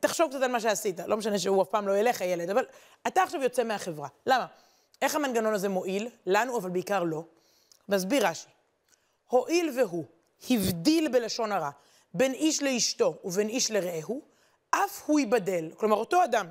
תחשוב 0.01 0.31
קצת 0.31 0.43
על 0.43 0.51
מה 0.51 0.61
שעשית. 0.61 1.01
לא 1.07 1.17
משנה 1.17 1.39
שהוא 1.39 1.63
אף 1.63 1.69
פעם 1.69 1.89
לא 1.89 1.99
ילך, 1.99 2.23
הילד, 2.23 2.51
אבל 2.51 2.65
אתה 3.07 3.23
עכשיו 3.23 3.43
יוצא 3.43 3.65
מהחברה. 3.65 4.09
למה? 4.27 4.47
איך 5.03 5.15
המנגנון 5.15 5.55
הזה 5.55 5.69
מועיל? 5.69 6.09
לנו, 6.27 6.59
אבל 6.59 6.71
בעיקר 6.71 7.03
לא. 7.03 7.25
מסביר 7.89 8.27
רש"י. 8.27 8.49
הואיל 9.29 9.71
והוא 9.77 10.05
הבדיל 10.51 11.09
בלשון 11.09 11.53
הרע 11.53 11.71
בין 12.15 12.33
איש 12.33 12.63
לאשתו 12.63 13.15
ובין 13.25 13.49
איש 13.49 13.71
לרעהו, 13.71 14.23
אף 14.71 15.03
הוא 15.07 15.21
ייבדל. 15.21 15.71
כלומר, 15.77 15.97
אותו 15.97 16.25
אדם 16.25 16.47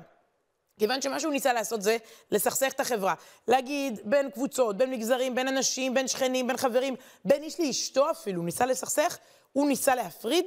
כיוון 0.78 1.02
שמה 1.02 1.20
שהוא 1.20 1.32
ניסה 1.32 1.52
לעשות 1.52 1.82
זה 1.82 1.96
לסכסך 2.30 2.72
את 2.72 2.80
החברה. 2.80 3.14
להגיד 3.48 4.00
בין 4.04 4.30
קבוצות, 4.30 4.76
בין 4.76 4.90
מגזרים, 4.90 5.34
בין 5.34 5.48
אנשים, 5.48 5.94
בין 5.94 6.08
שכנים, 6.08 6.46
בין 6.46 6.56
חברים, 6.56 6.96
בין 7.24 7.42
איש 7.42 7.60
לאשתו 7.60 8.10
אפילו, 8.10 8.42
ניסה 8.42 8.66
לסכסך, 8.66 9.18
הוא 9.54 9.68
ניסה 9.68 9.94
להפריד, 9.94 10.44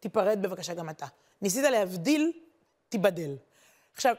תיפרד 0.00 0.38
בבקשה 0.42 0.74
גם 0.74 0.90
אתה. 0.90 1.06
ניסית 1.42 1.64
להבדיל, 1.64 2.32
תיבדל. 2.88 3.36
עכשיו, 3.94 4.14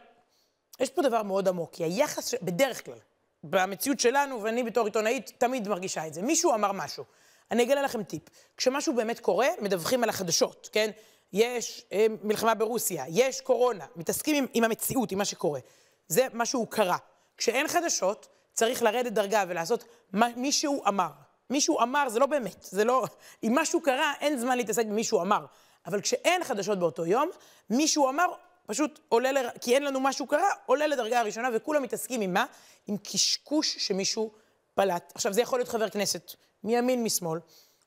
יש 0.79 0.89
פה 0.89 1.01
דבר 1.01 1.23
מאוד 1.23 1.47
עמוק, 1.47 1.73
כי 1.73 1.83
היחס, 1.83 2.27
ש... 2.27 2.35
בדרך 2.41 2.85
כלל, 2.85 2.97
במציאות 3.43 3.99
שלנו, 3.99 4.43
ואני 4.43 4.63
בתור 4.63 4.85
עיתונאית 4.85 5.31
תמיד 5.37 5.67
מרגישה 5.67 6.07
את 6.07 6.13
זה, 6.13 6.21
מישהו 6.21 6.53
אמר 6.53 6.71
משהו. 6.71 7.03
אני 7.51 7.63
אגלה 7.63 7.81
לכם 7.81 8.03
טיפ. 8.03 8.21
כשמשהו 8.57 8.95
באמת 8.95 9.19
קורה, 9.19 9.47
מדווחים 9.61 10.03
על 10.03 10.09
החדשות, 10.09 10.69
כן? 10.71 10.89
יש 11.33 11.85
אה, 11.91 12.05
מלחמה 12.23 12.53
ברוסיה, 12.53 13.05
יש 13.07 13.41
קורונה, 13.41 13.85
מתעסקים 13.95 14.35
עם, 14.35 14.45
עם 14.53 14.63
המציאות, 14.63 15.11
עם 15.11 15.17
מה 15.17 15.25
שקורה. 15.25 15.59
זה 16.07 16.27
מה 16.33 16.45
שהוא 16.45 16.67
קרה. 16.67 16.97
כשאין 17.37 17.67
חדשות, 17.67 18.27
צריך 18.53 18.83
לרדת 18.83 19.11
דרגה 19.11 19.43
ולעשות 19.47 19.83
מה 20.13 20.27
מישהו 20.35 20.83
אמר. 20.87 21.09
מישהו 21.49 21.81
אמר, 21.81 22.09
זה 22.09 22.19
לא 22.19 22.25
באמת, 22.25 22.63
זה 22.63 22.83
לא... 22.83 23.05
אם 23.43 23.51
משהו 23.55 23.81
קרה, 23.81 24.13
אין 24.19 24.39
זמן 24.39 24.57
להתעסק 24.57 24.85
במישהו 24.85 25.21
אמר. 25.21 25.45
אבל 25.85 26.01
כשאין 26.01 26.43
חדשות 26.43 26.79
באותו 26.79 27.05
יום, 27.05 27.29
מישהו 27.69 28.09
אמר, 28.09 28.25
פשוט 28.65 28.99
עולה, 29.09 29.31
ל... 29.31 29.49
כי 29.61 29.75
אין 29.75 29.83
לנו 29.83 29.99
משהו 29.99 30.27
קרה, 30.27 30.49
עולה 30.65 30.87
לדרגה 30.87 31.19
הראשונה, 31.19 31.49
וכולם 31.53 31.83
מתעסקים 31.83 32.21
עם 32.21 32.33
מה? 32.33 32.45
עם 32.87 32.97
קשקוש 32.97 33.75
שמישהו 33.77 34.31
פלט. 34.75 35.11
עכשיו, 35.15 35.33
זה 35.33 35.41
יכול 35.41 35.59
להיות 35.59 35.69
חבר 35.69 35.89
כנסת, 35.89 36.31
מימין, 36.63 37.03
משמאל, 37.03 37.39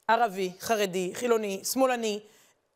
ערבי, 0.09 0.52
חרדי, 0.61 1.11
חילוני, 1.14 1.61
שמאלני, 1.64 2.21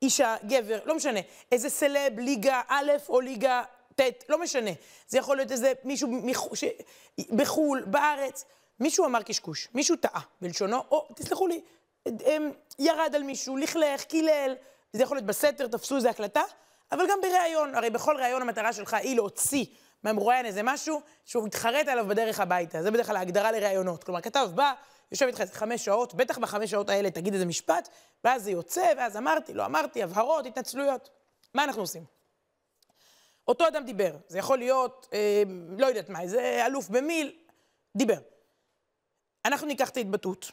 אישה, 0.03 0.37
גבר, 0.45 0.79
לא 0.85 0.95
משנה. 0.95 1.21
איזה 1.53 1.71
סלב, 1.71 2.19
ליגה 2.19 2.63
א' 2.69 2.93
או 3.09 3.21
ליגה 3.21 3.63
ט', 3.95 4.25
לא 4.29 4.39
משנה. 4.39 4.71
זה 5.09 5.19
יכול 5.19 5.37
להיות 5.37 5.53
איזה 5.53 5.73
מישהו 5.85 6.09
מח... 6.11 6.55
ש... 6.55 6.65
בחו"ל, 7.31 7.85
בארץ. 7.87 8.45
מישהו 8.81 9.05
אמר 9.05 9.23
קשקוש, 9.23 9.69
מישהו 9.75 9.97
טעה 9.97 10.21
בלשונו, 10.41 10.79
או, 10.91 11.09
תסלחו 11.15 11.47
לי, 11.47 11.61
ירד 12.79 13.13
על 13.15 13.23
מישהו, 13.23 13.57
לכלך, 13.57 14.05
קילל, 14.05 14.55
זה 14.93 15.03
יכול 15.03 15.17
להיות 15.17 15.27
בסתר, 15.27 15.67
תפסו 15.67 15.97
איזה 15.97 16.11
הקלטה, 16.11 16.43
אבל 16.93 17.05
גם 17.11 17.19
בריאיון, 17.23 17.75
הרי 17.75 17.91
בכל 17.91 18.17
ריאיון 18.17 18.43
המטרה 18.43 18.73
שלך 18.73 18.95
היא 18.95 19.17
להוציא 19.17 19.65
מהמרואיין 20.03 20.47
איזה 20.47 20.61
משהו 20.63 21.01
שהוא 21.25 21.45
מתחרט 21.45 21.89
עליו 21.89 22.07
בדרך 22.07 22.41
הביתה. 22.41 22.83
זה 22.83 22.91
בדרך 22.91 23.07
כלל 23.07 23.17
ההגדרה 23.17 23.53
לראיונות. 23.53 24.05
כלומר, 24.05 24.21
כתב 24.21 24.49
בא, 24.55 24.73
יושב 25.13 25.27
איתך 25.27 25.41
איזה 25.41 25.53
חמש 25.53 25.85
שעות, 25.85 26.15
בטח 26.15 26.39
בחמש 26.39 26.71
שעות 26.71 26.89
האלה 26.89 27.11
תגיד 27.11 27.33
איזה 27.33 27.47
משפט, 27.47 27.89
ואז 28.25 28.43
זה 28.43 28.51
יוצא, 28.51 28.93
ואז 28.97 29.17
אמרתי, 29.17 29.55
לא 29.55 29.67
אמרתי, 29.67 30.03
הבהרות, 30.03 30.47
התנצלויות. 30.47 31.11
מה 31.55 31.65
אנחנו 31.65 31.83
עושים? 31.83 32.05
אותו 33.49 33.69
אדם 33.69 33.85
דיבר, 33.85 34.17
זה 34.29 34.39
יכול 34.39 34.59
להיות, 34.59 35.09
אה, 35.13 35.43
לא 35.79 35.87
יודעת 35.87 36.09
מה, 36.09 36.21
איזה 36.21 36.67
אלוף 36.67 36.89
במיל, 36.89 37.33
דיבר. 37.97 38.19
אנחנו 39.47 39.67
ניקח 39.67 39.89
את 39.89 39.97
ההתבטאות, 39.97 40.51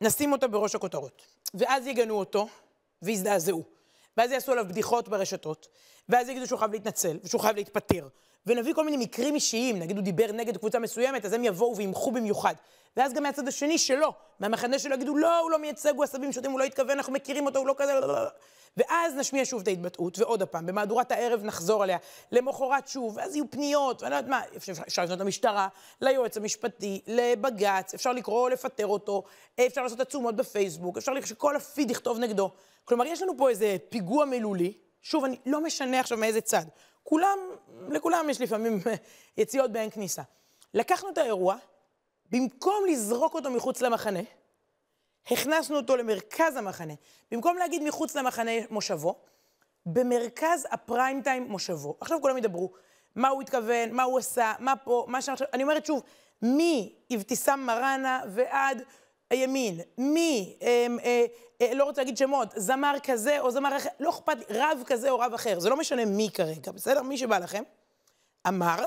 נשים 0.00 0.32
אותה 0.32 0.48
בראש 0.48 0.74
הכותרות, 0.74 1.22
ואז 1.54 1.86
יגנו 1.86 2.14
אותו 2.14 2.48
ויזדעזעו. 3.02 3.62
ואז 4.16 4.30
יעשו 4.30 4.52
עליו 4.52 4.66
בדיחות 4.68 5.08
ברשתות, 5.08 5.68
ואז 6.08 6.28
יגידו 6.28 6.46
שהוא 6.46 6.58
חייב 6.58 6.72
להתנצל, 6.72 7.18
ושהוא 7.24 7.40
חייב 7.40 7.56
להתפטר, 7.56 8.08
ונביא 8.46 8.74
כל 8.74 8.84
מיני 8.84 8.96
מקרים 8.96 9.34
אישיים, 9.34 9.78
נגיד 9.78 9.96
הוא 9.96 10.04
דיבר 10.04 10.32
נגד 10.32 10.56
קבוצה 10.56 10.78
מסוימת, 10.78 11.24
אז 11.24 11.32
הם 11.32 11.44
יבואו 11.44 11.76
וימחו 11.76 12.10
במיוחד. 12.10 12.54
ואז 12.96 13.12
גם 13.12 13.22
מהצד 13.22 13.48
השני 13.48 13.78
שלו, 13.78 14.12
מהמחנה 14.40 14.78
שלו 14.78 14.94
יגידו, 14.94 15.16
לא, 15.16 15.38
הוא 15.38 15.50
לא 15.50 15.58
מייצג, 15.58 15.92
הוא 15.96 16.04
עשבים 16.04 16.32
שוטים, 16.32 16.50
הוא 16.50 16.60
לא 16.60 16.64
התכוון, 16.64 16.90
אנחנו 16.90 17.12
מכירים 17.12 17.46
אותו, 17.46 17.58
הוא 17.58 17.66
לא 17.66 17.74
כזה, 17.78 17.94
לא, 17.94 18.00
לא, 18.00 18.24
לא. 18.24 18.30
ואז 18.76 19.14
נשמיע 19.14 19.44
שוב 19.44 19.60
את 19.60 19.68
ההתבטאות, 19.68 20.18
ועוד 20.18 20.42
הפעם, 20.42 20.66
במהדורת 20.66 21.12
הערב 21.12 21.44
נחזור 21.44 21.82
עליה, 21.82 21.98
למחרת 22.32 22.88
שוב, 22.88 23.16
ואז 23.16 23.36
יהיו 23.36 23.50
פניות, 23.50 24.02
ואני 24.02 24.10
לא 24.10 24.16
יודעת 24.16 24.30
מה, 24.30 24.40
אפשר, 24.56 24.72
אפשר 24.88 25.04
לפנות 25.04 25.20
למשטרה, 25.20 25.68
ליועץ 26.00 26.36
המשפטי, 26.36 27.00
לבג"ץ, 27.06 27.94
אפשר 27.94 28.12
לקרוא 28.12 28.40
או 28.40 28.48
לפטר 28.48 28.86
אותו, 28.86 29.24
אפשר 29.66 29.82
לעשות 29.82 30.00
עצומות 30.00 30.36
בפייסבוק, 30.36 30.96
אפשר 30.96 31.12
שכל 31.24 31.56
הפיד 31.56 31.90
יכתוב 31.90 32.18
נגדו. 32.18 32.50
כלומר, 32.84 33.06
יש 33.06 33.22
לנו 33.22 33.36
פה 33.36 33.50
איזה 33.50 33.76
פיגוע 33.88 34.24
מילולי, 34.24 34.72
שוב, 35.02 35.24
אני 35.24 35.36
לא 35.46 35.60
משנה 35.60 36.00
עכשיו 36.00 36.18
מאיזה 36.18 36.40
צד. 36.40 36.64
כולם, 37.08 37.38
לכולם 37.88 38.30
יש 38.30 38.40
לפעמים 38.40 38.80
יציאות 39.38 39.72
באין 39.72 39.90
כניסה. 39.90 40.22
לקחנו 40.74 41.10
את 41.10 41.18
האירוע, 41.18 41.56
במקום 42.30 42.84
לזרוק 42.88 43.34
אותו 43.34 43.50
מחוץ 43.50 43.80
למחנה, 43.80 44.20
הכנסנו 45.30 45.76
אותו 45.76 45.96
למרכז 45.96 46.56
המחנה. 46.56 46.94
במקום 47.30 47.56
להגיד 47.56 47.82
מחוץ 47.82 48.16
למחנה 48.16 48.50
מושבו, 48.70 49.14
במרכז 49.86 50.66
הפריים 50.70 51.22
טיים 51.22 51.42
מושבו. 51.42 51.96
עכשיו 52.00 52.18
כולם 52.20 52.38
ידברו, 52.38 52.72
מה 53.14 53.28
הוא 53.28 53.42
התכוון, 53.42 53.92
מה 53.92 54.02
הוא 54.02 54.18
עשה, 54.18 54.52
מה 54.58 54.76
פה, 54.76 55.04
מה 55.08 55.22
שעכשיו... 55.22 55.48
אני 55.52 55.62
אומרת 55.62 55.86
שוב, 55.86 56.02
מאבתיסאם 56.42 57.66
מראנה 57.66 58.22
ועד 58.28 58.82
הימין, 59.30 59.80
מי, 59.98 60.56
אה, 60.62 60.86
אה, 61.04 61.24
אה, 61.62 61.74
לא 61.74 61.84
רוצה 61.84 62.00
להגיד 62.00 62.16
שמות, 62.16 62.48
זמר 62.56 62.94
כזה 63.02 63.40
או 63.40 63.50
זמר 63.50 63.76
אחר, 63.76 63.88
לא 64.00 64.10
אכפת 64.10 64.36
לי, 64.36 64.44
רב 64.58 64.82
כזה 64.86 65.10
או 65.10 65.18
רב 65.18 65.34
אחר, 65.34 65.60
זה 65.60 65.70
לא 65.70 65.76
משנה 65.76 66.04
מי 66.04 66.28
כרגע, 66.34 66.72
בסדר? 66.72 67.02
מי 67.02 67.18
שבא 67.18 67.38
לכם, 67.38 67.62
אמר, 68.48 68.84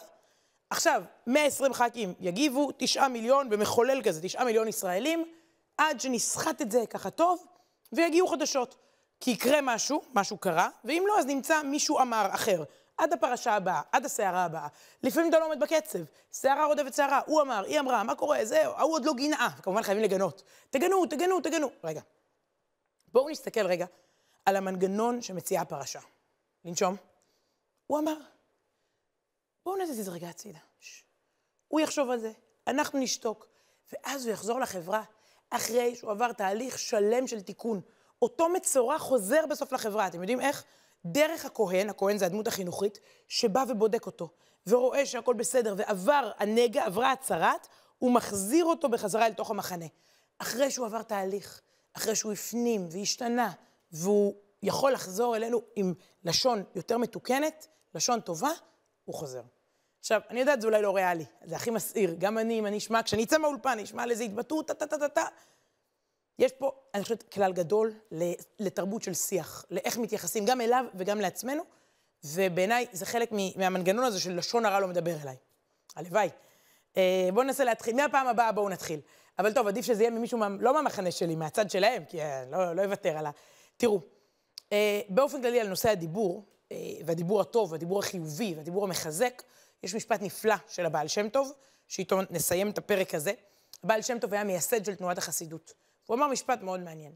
עכשיו, 0.69 1.03
120 1.27 1.74
ח"כים 1.74 2.13
יגיבו, 2.19 2.72
9 2.77 3.08
מיליון, 3.08 3.50
במחולל 3.50 4.01
כזה, 4.01 4.22
9 4.22 4.43
מיליון 4.43 4.67
ישראלים, 4.67 5.25
עד 5.77 6.00
שנסחט 6.00 6.62
את 6.62 6.72
זה 6.72 6.84
ככה 6.89 7.10
טוב, 7.10 7.46
ויגיעו 7.91 8.27
חדשות. 8.27 8.75
כי 9.19 9.31
יקרה 9.31 9.60
משהו, 9.62 10.01
משהו 10.13 10.38
קרה, 10.38 10.69
ואם 10.86 11.03
לא, 11.08 11.19
אז 11.19 11.25
נמצא 11.25 11.62
מישהו 11.63 12.00
אמר 12.00 12.27
אחר. 12.31 12.63
עד 13.00 13.13
הפרשה 13.13 13.53
הבאה, 13.53 13.82
עד 13.91 14.06
הסערה 14.06 14.46
הבאה. 14.46 14.68
לפעמים 15.03 15.29
אתה 15.29 15.39
לא 15.39 15.46
עומד 15.46 15.60
בקצב, 15.60 16.00
סערה 16.32 16.65
רודפת 16.65 16.94
סערה, 16.94 17.22
הוא 17.25 17.41
אמר, 17.41 17.63
היא 17.63 17.79
אמרה, 17.79 18.03
מה 18.03 18.15
קורה, 18.15 18.46
זהו, 18.46 18.74
ההוא 18.74 18.94
עוד 18.94 19.06
לא 19.06 19.13
גינה. 19.13 19.50
כמובן 19.63 19.84
חייבים 19.84 20.03
לגנות. 20.03 20.44
תגנו, 20.70 21.06
תגנו, 21.06 21.41
תגנו. 21.41 21.70
רגע. 21.84 22.01
בואו 23.12 23.29
נסתכל 23.29 23.65
רגע 23.68 23.86
על 24.46 24.56
המנגנון 24.56 25.22
שמציעה 25.22 25.62
הפרשה. 25.62 26.00
לנשום. 26.65 26.96
הוא 27.88 28.00
אמר, 28.00 28.18
בואו 29.65 29.77
נזיז 29.77 30.10
רגע 30.10 30.29
הצידה. 30.29 30.60
הוא 31.68 31.79
יחשוב 31.79 32.10
על 32.10 32.20
זה, 32.20 32.32
אנחנו 32.68 33.00
נשתוק, 33.00 33.48
ואז 33.94 34.25
הוא 34.25 34.34
יחזור 34.34 34.60
לחברה 34.60 35.03
אחרי 35.50 35.96
שהוא 35.96 36.12
עבר 36.12 36.32
תהליך 36.32 36.79
שלם 36.79 37.27
של 37.27 37.41
תיקון. 37.41 37.82
אותו 38.22 38.50
מצורע 38.50 38.98
חוזר 38.98 39.46
בסוף 39.46 39.72
לחברה. 39.72 40.08
אתם 40.08 40.22
יודעים 40.22 40.41
איך? 40.41 40.63
דרך 41.06 41.46
הכהן, 41.46 41.89
הכהן 41.89 42.18
זה 42.18 42.25
הדמות 42.25 42.48
החינוכית, 42.48 43.00
שבא 43.27 43.63
ובודק 43.68 44.06
אותו, 44.06 44.29
ורואה 44.68 45.06
שהכל 45.06 45.34
בסדר, 45.34 45.74
ועבר 45.77 46.32
הנגע, 46.38 46.86
עברה 46.86 47.12
הצהרת, 47.12 47.68
הוא 47.98 48.12
מחזיר 48.12 48.65
אותו 48.65 48.89
בחזרה 48.89 49.25
אל 49.25 49.34
תוך 49.34 49.51
המחנה. 49.51 49.86
אחרי 50.38 50.72
שהוא 50.72 50.86
עבר 50.86 51.01
תהליך, 51.01 51.62
אחרי 51.94 52.15
שהוא 52.15 52.32
הפנים 52.32 52.88
והשתנה, 52.91 53.51
והוא 53.91 54.36
יכול 54.63 54.91
לחזור 54.91 55.36
אלינו 55.36 55.62
עם 55.75 55.94
לשון 56.24 56.63
יותר 56.75 56.98
מתוקנת, 56.98 57.68
לשון 57.96 58.20
טובה, 58.20 58.51
הוא 59.06 59.15
חוזר. 59.15 59.41
עכשיו, 60.00 60.22
אני 60.29 60.39
יודעת, 60.39 60.62
זה 60.62 60.68
אולי 60.68 60.82
לא 60.82 60.96
ריאלי, 60.96 61.25
זה 61.44 61.56
הכי 61.56 61.70
מסעיר. 61.70 62.15
גם 62.20 62.38
אני, 62.38 62.60
אם 62.60 62.65
אני 62.65 62.77
אשמע, 62.77 63.03
כשאני 63.03 63.24
אצא 63.24 63.38
מהאולפן, 63.38 63.70
אני 63.70 63.84
אשמע 63.84 64.03
על 64.03 64.12
איזה 64.12 64.24
התבטאות, 64.24 64.68
טה-טה-טה-טה. 64.68 65.25
יש 66.39 66.51
פה, 66.51 66.72
אני 66.93 67.03
חושבת, 67.03 67.24
כלל 67.34 67.53
גדול 67.53 67.93
לתרבות 68.60 69.03
של 69.03 69.13
שיח, 69.13 69.65
לאיך 69.72 69.98
מתייחסים 69.98 70.46
גם 70.46 70.62
אליו 70.62 70.86
וגם 70.96 71.22
לעצמנו, 71.22 71.63
ובעיניי 72.24 72.86
זה 72.91 73.05
חלק 73.05 73.31
מהמנגנון 73.55 74.05
הזה 74.05 74.19
של 74.19 74.38
לשון 74.38 74.65
הרע 74.65 74.79
לא 74.79 74.88
מדבר 74.88 75.15
אליי. 75.24 75.36
הלוואי. 75.96 76.29
אה, 76.98 77.29
בואו 77.34 77.46
ננסה 77.46 77.63
להתחיל, 77.63 77.96
מהפעם 77.96 78.27
הבאה 78.27 78.51
בואו 78.51 78.69
נתחיל. 78.69 79.00
אבל 79.39 79.53
טוב, 79.53 79.67
עדיף 79.67 79.86
שזה 79.86 80.03
יהיה 80.03 80.12
ממישהו, 80.12 80.38
מה, 80.38 80.48
לא 80.60 80.74
מהמחנה 80.74 81.12
שלי, 81.12 81.36
מהצד 81.36 81.69
שלהם, 81.69 82.05
כי 82.05 82.22
אני 82.22 82.31
אה, 82.31 82.46
לא, 82.46 82.75
לא 82.75 82.86
אוותר 82.86 83.17
על 83.17 83.25
ה... 83.25 83.31
תראו, 83.77 84.01
אה, 84.72 85.01
באופן 85.10 85.41
כללי 85.41 85.60
על 85.60 85.67
נושא 85.67 85.89
הדיבור, 85.89 86.46
והדיבור 87.05 87.41
הטוב, 87.41 87.72
והדיבור 87.72 88.00
החיובי, 88.00 88.53
והדיבור 88.58 88.84
המחזק, 88.84 89.43
יש 89.84 89.96
משפט 89.96 90.22
נפלא 90.22 90.55
של 90.67 90.86
הבעל 90.86 91.08
שם 91.08 91.29
טוב, 91.29 91.51
שאיתו 91.88 92.19
נסיים 92.29 92.69
את 92.69 92.77
הפרק 92.77 93.15
הזה. 93.15 93.31
הבעל 93.84 94.01
שם 94.01 94.19
טוב 94.19 94.34
היה 94.34 94.43
מייסד 94.43 94.86
של 94.86 94.96
תנועת 94.96 95.17
החסידות. 95.17 95.74
הוא 96.10 96.16
אמר 96.16 96.28
משפט 96.28 96.62
מאוד 96.62 96.80
מעניין. 96.80 97.12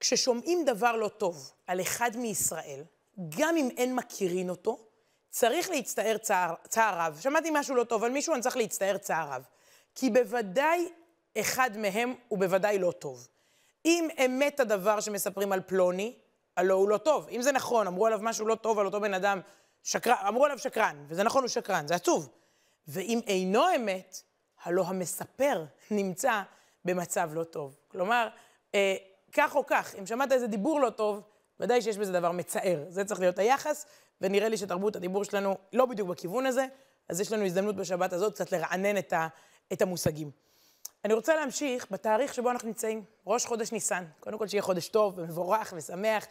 כששומעים 0.00 0.64
דבר 0.64 0.96
לא 0.96 1.08
טוב 1.08 1.52
על 1.66 1.80
אחד 1.80 2.10
מישראל, 2.16 2.84
גם 3.38 3.56
אם 3.56 3.68
אין 3.76 3.94
מכירין 3.94 4.50
אותו, 4.50 4.78
צריך 5.30 5.70
להצטער 5.70 6.18
צער, 6.18 6.54
צער 6.68 7.00
רב. 7.00 7.18
שמעתי 7.20 7.48
משהו 7.52 7.74
לא 7.74 7.84
טוב 7.84 8.04
על 8.04 8.10
מישהו, 8.10 8.34
אני 8.34 8.42
צריך 8.42 8.56
להצטער 8.56 8.98
צער 8.98 9.32
רב. 9.32 9.44
כי 9.94 10.10
בוודאי 10.10 10.88
אחד 11.40 11.70
מהם 11.76 12.14
הוא 12.28 12.38
בוודאי 12.38 12.78
לא 12.78 12.90
טוב. 12.90 13.28
אם 13.84 14.08
אמת 14.24 14.60
הדבר 14.60 15.00
שמספרים 15.00 15.52
על 15.52 15.60
פלוני, 15.60 16.18
הלא 16.56 16.74
הוא 16.74 16.88
לא 16.88 16.98
טוב. 16.98 17.28
אם 17.28 17.42
זה 17.42 17.52
נכון, 17.52 17.86
אמרו 17.86 18.06
עליו 18.06 18.18
משהו 18.22 18.46
לא 18.46 18.54
טוב 18.54 18.78
על 18.78 18.86
אותו 18.86 19.00
בן 19.00 19.14
אדם, 19.14 19.40
שקרן, 19.82 20.16
אמרו 20.28 20.44
עליו 20.44 20.58
שקרן, 20.58 21.04
וזה 21.08 21.22
נכון, 21.22 21.42
הוא 21.42 21.48
שקרן, 21.48 21.86
זה 21.86 21.94
עצוב. 21.94 22.28
ואם 22.88 23.20
אינו 23.26 23.64
אמת, 23.76 24.22
הלא 24.62 24.84
המספר 24.86 25.64
נמצא 25.90 26.42
במצב 26.84 27.30
לא 27.32 27.44
טוב. 27.44 27.76
כלומר, 27.88 28.28
אה, 28.74 28.96
כך 29.32 29.56
או 29.56 29.66
כך, 29.66 29.94
אם 29.98 30.06
שמעת 30.06 30.32
איזה 30.32 30.46
דיבור 30.46 30.80
לא 30.80 30.90
טוב, 30.90 31.22
ודאי 31.60 31.82
שיש 31.82 31.98
בזה 31.98 32.12
דבר 32.12 32.32
מצער. 32.32 32.84
זה 32.88 33.04
צריך 33.04 33.20
להיות 33.20 33.38
היחס, 33.38 33.86
ונראה 34.20 34.48
לי 34.48 34.56
שתרבות 34.56 34.96
הדיבור 34.96 35.24
שלנו 35.24 35.56
לא 35.72 35.86
בדיוק 35.86 36.08
בכיוון 36.08 36.46
הזה, 36.46 36.66
אז 37.08 37.20
יש 37.20 37.32
לנו 37.32 37.44
הזדמנות 37.44 37.76
בשבת 37.76 38.12
הזאת 38.12 38.34
קצת 38.34 38.52
לרענן 38.52 38.98
את, 38.98 39.12
ה, 39.12 39.28
את 39.72 39.82
המושגים. 39.82 40.30
אני 41.04 41.14
רוצה 41.14 41.36
להמשיך 41.36 41.86
בתאריך 41.90 42.34
שבו 42.34 42.50
אנחנו 42.50 42.68
נמצאים, 42.68 43.04
ראש 43.26 43.46
חודש 43.46 43.72
ניסן. 43.72 44.04
קודם 44.20 44.38
כל 44.38 44.48
שיהיה 44.48 44.62
חודש 44.62 44.88
טוב 44.88 45.18
ומבורך 45.18 45.72
ושמח, 45.76 46.26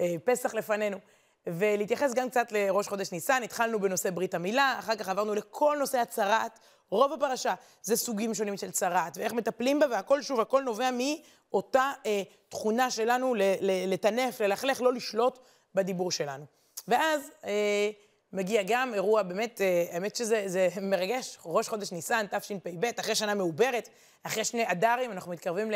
אה, 0.00 0.14
פסח 0.24 0.54
לפנינו. 0.54 0.98
ולהתייחס 1.46 2.12
גם 2.14 2.30
קצת 2.30 2.52
לראש 2.52 2.88
חודש 2.88 3.12
ניסן, 3.12 3.42
התחלנו 3.42 3.80
בנושא 3.80 4.10
ברית 4.10 4.34
המילה, 4.34 4.76
אחר 4.78 4.96
כך 4.96 5.08
עברנו 5.08 5.34
לכל 5.34 5.76
נושא 5.78 5.98
הצרעת. 5.98 6.58
רוב 6.90 7.12
הפרשה 7.12 7.54
זה 7.82 7.96
סוגים 7.96 8.34
שונים 8.34 8.56
של 8.56 8.70
צרעת, 8.70 9.16
ואיך 9.16 9.32
מטפלים 9.32 9.80
בה, 9.80 9.86
והכל, 9.90 10.22
שוב, 10.22 10.40
הכל 10.40 10.62
נובע 10.62 10.90
מאותה 10.92 11.92
אה, 12.06 12.22
תכונה 12.48 12.90
שלנו 12.90 13.34
לטנף, 13.60 14.40
ללכלך, 14.40 14.82
לא 14.82 14.92
לשלוט 14.92 15.38
בדיבור 15.74 16.10
שלנו. 16.10 16.44
ואז 16.88 17.30
אה, 17.44 17.90
מגיע 18.32 18.62
גם 18.66 18.94
אירוע, 18.94 19.22
באמת, 19.22 19.60
אה, 19.60 19.84
האמת 19.90 20.16
שזה 20.16 20.42
זה 20.46 20.68
מרגש, 20.82 21.38
ראש 21.44 21.68
חודש 21.68 21.92
ניסן, 21.92 22.26
תשפ"ב, 22.30 22.84
אחרי 23.00 23.14
שנה 23.14 23.34
מעוברת, 23.34 23.88
אחרי 24.22 24.44
שני 24.44 24.64
אדרים, 24.66 25.12
אנחנו 25.12 25.32
מתקרבים 25.32 25.70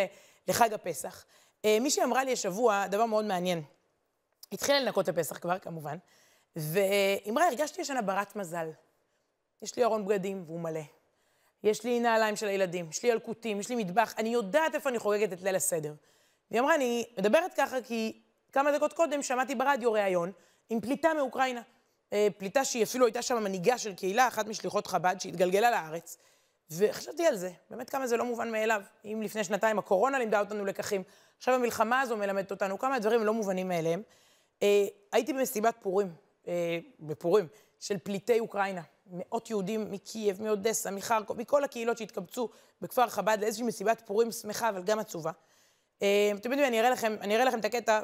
לחג 0.49 0.73
הפסח. 0.73 1.25
אה, 1.65 1.79
מישהי 1.81 2.05
אמרה 2.05 2.25
לי 2.25 2.33
השבוע 2.33 2.87
דבר 2.87 3.07
מאוד 3.07 3.25
מעניין. 3.25 3.63
התחילה 4.53 4.81
לנקות 4.81 5.09
לפסח 5.09 5.38
כבר, 5.38 5.59
כמובן, 5.59 5.97
ואמרה, 6.57 7.49
הרגשתי 7.49 7.81
השנה 7.81 8.03
ברת 8.03 8.37
מזל. 8.37 8.71
יש 9.62 9.76
לי 9.76 9.85
ארון 9.85 10.07
בגדים 10.07 10.45
והוא 10.47 10.61
מלא. 10.61 10.81
יש 11.62 11.85
לי 11.85 12.00
נעליים 12.00 12.37
של 12.37 12.49
הילדים, 12.49 12.91
יש 12.91 13.03
לי 13.03 13.09
ילקוטים, 13.09 13.61
יש 13.61 13.69
לי 13.69 13.76
מטבח, 13.76 14.15
אני 14.19 14.29
יודעת 14.29 14.75
איפה 14.75 14.88
אני 14.88 14.99
חוגגת 14.99 15.33
את 15.33 15.43
ליל 15.43 15.57
הסדר. 15.57 15.95
והיא 16.50 16.61
אמרה, 16.61 16.75
אני 16.75 17.05
מדברת 17.19 17.55
ככה 17.57 17.81
כי 17.83 18.21
כמה 18.53 18.73
דקות 18.73 18.93
קודם 18.93 19.23
שמעתי 19.23 19.55
ברדיו 19.55 19.93
ראיון 19.93 20.33
עם 20.71 20.81
פליטה 20.81 21.15
מאוקראינה. 21.15 21.62
אה, 22.12 22.29
פליטה 22.38 22.65
שהיא 22.65 22.83
אפילו 22.83 23.07
הייתה 23.07 23.23
שם 23.23 23.45
מנהיגה 23.45 23.79
של 23.79 23.95
קהילה, 23.95 24.29
אחת 24.29 24.47
משליחות 24.47 24.87
חב"ד, 24.87 25.17
שהתגלגלה 25.19 25.71
לארץ. 25.71 26.19
וחשבתי 26.71 27.26
על 27.26 27.37
זה, 27.37 27.50
באמת 27.71 27.91
כמה 27.91 28.07
זה 28.07 28.17
לא 28.17 28.25
מובן 28.25 28.53
מאליו. 28.53 28.83
אם 29.05 29.23
לפני 29.25 29.45
שנתיים 29.45 29.79
הקורונה 29.79 30.19
לימדה 30.19 30.41
אותנו 30.41 30.65
לקחים, 30.65 31.03
עכשיו 31.38 31.55
המלחמה 31.55 32.00
הזו 32.00 32.17
מלמדת 32.17 32.50
אותנו 32.50 32.79
כמה 32.79 32.99
דברים 32.99 33.25
לא 33.25 33.35
מובנים 33.35 33.69
מאליהם. 33.69 34.03
אה, 34.63 34.87
הייתי 35.13 35.33
במסיבת 35.33 35.75
פורים, 35.81 36.15
אה, 36.49 36.79
בפורים, 37.01 37.49
של 37.81 37.99
פליטי 37.99 38.41
אוקראינה. 38.41 38.83
מאות 39.07 39.51
יהודים 39.51 39.91
מקייב, 39.91 40.43
מאודסה, 40.43 40.91
מחרקוב, 40.91 41.39
מכל 41.39 41.65
הקהילות 41.65 41.99
שהתקבצו 41.99 42.49
בכפר 42.81 43.09
חב"ד 43.09 43.39
לאיזושהי 43.41 43.67
מסיבת 43.67 44.03
פורים 44.07 44.33
שמחה, 44.33 44.69
אבל 44.69 44.83
גם 44.83 44.99
עצובה. 44.99 45.31
אה, 46.03 46.31
אתם 46.37 46.51
יודעים, 46.51 46.69
אני 46.69 46.81
אראה 46.81 46.91
לכם, 46.91 47.17
אני 47.21 47.35
אראה 47.35 47.45
לכם 47.45 47.59
את 47.59 47.65
הקטע, 47.65 48.01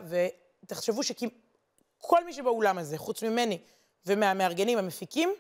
ותחשבו 0.65 1.03
שכל 1.03 2.25
מי 2.25 2.33
שבאולם 2.33 2.79
הזה, 2.79 2.99
חוץ 2.99 3.23
ממני 3.23 3.59
ומהמארגנים, 4.07 4.79
המפיקים, 4.79 5.35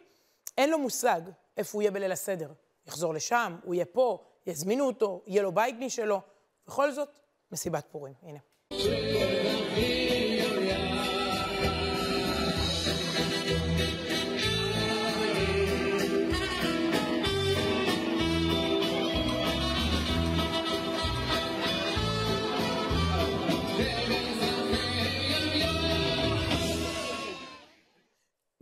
אין 0.59 0.71
לו 0.71 0.78
מושג 0.78 1.21
איפה 1.57 1.78
הוא 1.78 1.83
יהיה 1.83 1.90
בליל 1.90 2.12
הסדר. 2.12 2.52
יחזור 2.87 3.14
לשם, 3.14 3.57
הוא 3.64 3.75
יהיה 3.75 3.85
פה, 3.85 4.25
יזמינו 4.47 4.87
אותו, 4.87 5.23
יהיה 5.26 5.42
לו 5.42 5.52
בית 5.52 5.76
משלו. 5.78 6.21
בכל 6.66 6.92
זאת, 6.92 7.09
מסיבת 7.52 7.87
פורים. 7.90 8.14
הנה. 8.23 9.12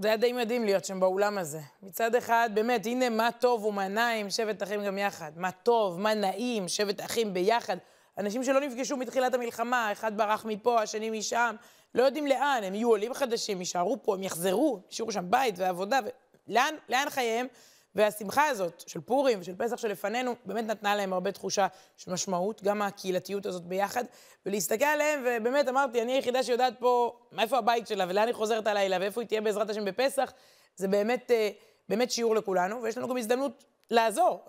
זה 0.01 0.09
היה 0.09 0.17
די 0.17 0.33
מדהים 0.33 0.65
להיות 0.65 0.85
שם 0.85 1.01
באולם 1.01 1.39
הזה. 1.39 1.61
מצד 1.83 2.15
אחד, 2.15 2.51
באמת, 2.55 2.87
הנה 2.87 3.09
מה 3.09 3.29
טוב 3.41 3.65
ומה 3.65 3.89
נעים, 3.89 4.31
שבט 4.31 4.63
אחים 4.63 4.85
גם 4.85 4.99
יחד. 4.99 5.33
מה 5.37 5.51
טוב, 5.51 6.01
מה 6.01 6.15
נעים, 6.15 6.69
שבט 6.69 7.01
אחים 7.01 7.35
ביחד. 7.35 7.77
אנשים 8.19 8.45
שלא 8.45 8.61
נפגשו 8.61 8.97
מתחילת 8.97 9.35
המלחמה, 9.35 9.93
אחד 9.93 10.17
ברח 10.17 10.45
מפה, 10.45 10.83
השני 10.83 11.11
משם, 11.11 11.57
לא 11.95 12.03
יודעים 12.03 12.27
לאן, 12.27 12.61
הם 12.65 12.75
יהיו 12.75 12.89
עולים 12.89 13.15
חדשים, 13.15 13.61
יישארו 13.61 14.03
פה, 14.03 14.15
הם 14.15 14.23
יחזרו, 14.23 14.81
ישאירו 14.91 15.13
שם 15.13 15.25
בית 15.31 15.55
ועבודה, 15.59 16.01
ולאן 16.49 16.75
לאן 16.89 17.11
חייהם? 17.11 17.47
והשמחה 17.95 18.47
הזאת 18.47 18.83
של 18.87 19.01
פורים 19.01 19.41
ושל 19.41 19.55
פסח 19.59 19.77
שלפנינו, 19.77 20.35
באמת 20.47 20.65
נתנה 20.65 20.97
להם 20.97 21.13
הרבה 21.13 21.33
תחושה 21.33 21.67
של 21.97 22.13
משמעות, 22.13 22.63
גם 22.63 22.83
הקהילתיות 22.83 23.47
הזאת 23.47 23.65
ביחד, 23.65 24.05
ולהסתכל 24.47 24.85
עליהם, 24.85 25.25
ובאמת 25.25 25.69
אמרתי, 25.69 26.03
אני 26.03 26.13
היחידה 26.13 26.43
שיודעת 26.43 26.75
פה 26.79 27.19
מאיפה 27.33 27.59
הבית 27.59 27.87
שלה 27.87 28.05
ולאן 28.09 28.27
היא 28.27 28.35
חוזרת 28.35 28.67
הלילה 28.67 28.97
ואיפה 29.01 29.21
היא 29.21 29.29
תהיה 29.29 29.41
בעזרת 29.41 29.71
השם 29.71 29.85
בפסח, 29.85 30.33
זה 30.77 30.89
באמת, 30.89 31.31
באמת 31.89 32.11
שיעור 32.11 32.35
לכולנו, 32.35 32.83
ויש 32.83 32.99
לנו 32.99 33.09
גם 33.09 33.17
הזדמנות 33.17 33.65
לעזור. 33.91 34.45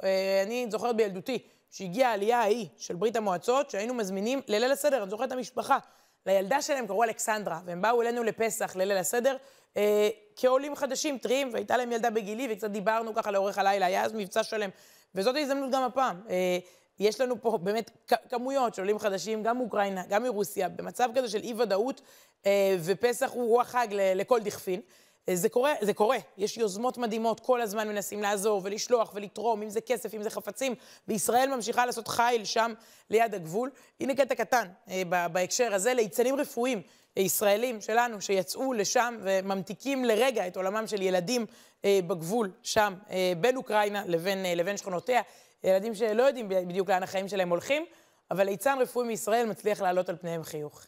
אני 0.46 0.68
זוכרת 0.70 0.96
בילדותי, 0.96 1.40
שהגיעה 1.72 2.10
העלייה 2.12 2.40
ההיא 2.40 2.68
של 2.78 2.96
ברית 2.96 3.16
המועצות, 3.16 3.70
שהיינו 3.70 3.94
מזמינים 3.94 4.42
לליל 4.48 4.72
הסדר, 4.72 5.02
אני 5.02 5.10
זוכרת 5.10 5.28
את 5.28 5.32
המשפחה. 5.32 5.78
לילדה 6.26 6.62
שלהם 6.62 6.88
קראו 6.88 7.04
אלכסנדרה, 7.04 7.60
והם 7.66 7.82
באו 7.82 8.02
אלינו 8.02 8.24
לפסח, 8.24 8.76
לליל 8.76 8.98
הסדר, 8.98 9.38
אה, 9.78 10.10
כעולים 10.36 10.76
חדשים, 10.76 11.18
טריים, 11.18 11.50
והייתה 11.54 11.78
להם 11.78 11.92
ילדה 11.92 12.10
בגילי, 12.10 12.48
וקצת 12.52 12.70
דיברנו 12.70 13.14
ככה 13.14 13.32
לאורך 13.32 13.58
הלילה, 13.58 13.86
היה 13.86 14.04
אז 14.04 14.14
מבצע 14.14 14.44
שלם. 14.44 14.70
וזאת 15.16 15.36
ההזדמנות 15.36 15.72
גם 15.72 15.84
הפעם. 15.84 16.22
אה, 16.30 16.58
יש 17.00 17.22
לנו 17.22 17.42
פה 17.42 17.58
באמת 17.58 17.92
כמויות 18.30 18.76
של 18.76 18.82
עולים 18.82 19.00
חדשים, 19.00 19.44
גם 19.44 19.58
מאוקראינה, 19.58 20.04
גם 20.10 20.24
מרוסיה, 20.24 20.70
במצב 20.70 21.10
כזה 21.16 21.30
של 21.30 21.44
אי-ודאות, 21.44 22.02
אה, 22.46 22.78
ופסח 22.84 23.32
הוא 23.34 23.48
רוח 23.48 23.68
חג 23.68 23.88
לכל 23.92 24.40
דכפין. 24.40 24.82
זה 25.30 25.50
קורה, 25.50 25.74
זה 25.82 25.94
קורה. 25.94 26.18
יש 26.38 26.58
יוזמות 26.58 26.98
מדהימות, 26.98 27.40
כל 27.40 27.62
הזמן 27.62 27.88
מנסים 27.88 28.22
לעזור 28.22 28.62
ולשלוח 28.64 29.12
ולתרום, 29.16 29.62
אם 29.62 29.70
זה 29.70 29.82
כסף, 29.82 30.14
אם 30.14 30.24
זה 30.24 30.30
חפצים. 30.30 30.76
וישראל 31.08 31.56
ממשיכה 31.56 31.86
לעשות 31.86 32.08
חיל 32.08 32.46
שם 32.46 32.74
ליד 33.10 33.36
הגבול. 33.36 33.70
הנה 34.00 34.16
קטע 34.16 34.36
קטן 34.36 34.68
אה, 34.90 35.28
בהקשר 35.28 35.74
הזה, 35.74 35.94
ליצנים 35.94 36.36
רפואיים 36.36 36.82
אה, 37.18 37.22
ישראלים 37.22 37.82
שלנו 37.82 38.22
שיצאו 38.22 38.74
לשם 38.74 39.18
וממתיקים 39.22 40.06
לרגע 40.06 40.48
את 40.48 40.58
עולמם 40.58 40.88
של 40.88 41.02
ילדים 41.02 41.46
אה, 41.86 42.00
בגבול 42.08 42.52
שם, 42.64 42.94
אה, 43.10 43.34
בין 43.38 43.58
אוקראינה 43.58 44.04
לבין, 44.06 44.46
אה, 44.46 44.56
לבין 44.56 44.78
שכונותיה. 44.78 45.22
ילדים 45.64 45.96
שלא 45.96 46.24
יודעים 46.24 46.50
בדיוק 46.50 46.90
לאן 46.90 47.04
החיים 47.04 47.28
שלהם 47.28 47.50
הולכים, 47.50 47.86
אבל 48.32 48.46
ליצן 48.46 48.78
רפואי 48.82 49.08
מישראל 49.08 49.46
מצליח 49.46 49.82
לעלות 49.82 50.10
על 50.10 50.18
פניהם 50.18 50.44
חיוך. 50.44 50.86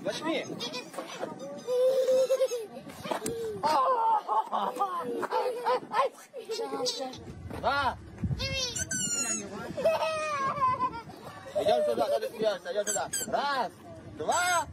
Возьми. 0.00 0.46
На. 7.60 7.96
Идем 11.56 11.84
сюда, 11.86 12.08
надо 12.08 12.28
смеяться, 12.28 12.72
идем 12.72 12.86
сюда. 12.86 13.10
Раз, 13.28 13.72
два. 14.18 14.66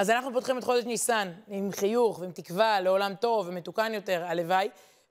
אז 0.00 0.10
אנחנו 0.10 0.32
פותחים 0.32 0.58
את 0.58 0.64
חודש 0.64 0.84
ניסן 0.84 1.32
עם 1.48 1.70
חיוך 1.72 2.18
ועם 2.18 2.30
תקווה 2.30 2.80
לעולם 2.80 3.14
טוב 3.14 3.48
ומתוקן 3.48 3.94
יותר, 3.94 4.24
הלוואי. 4.24 4.68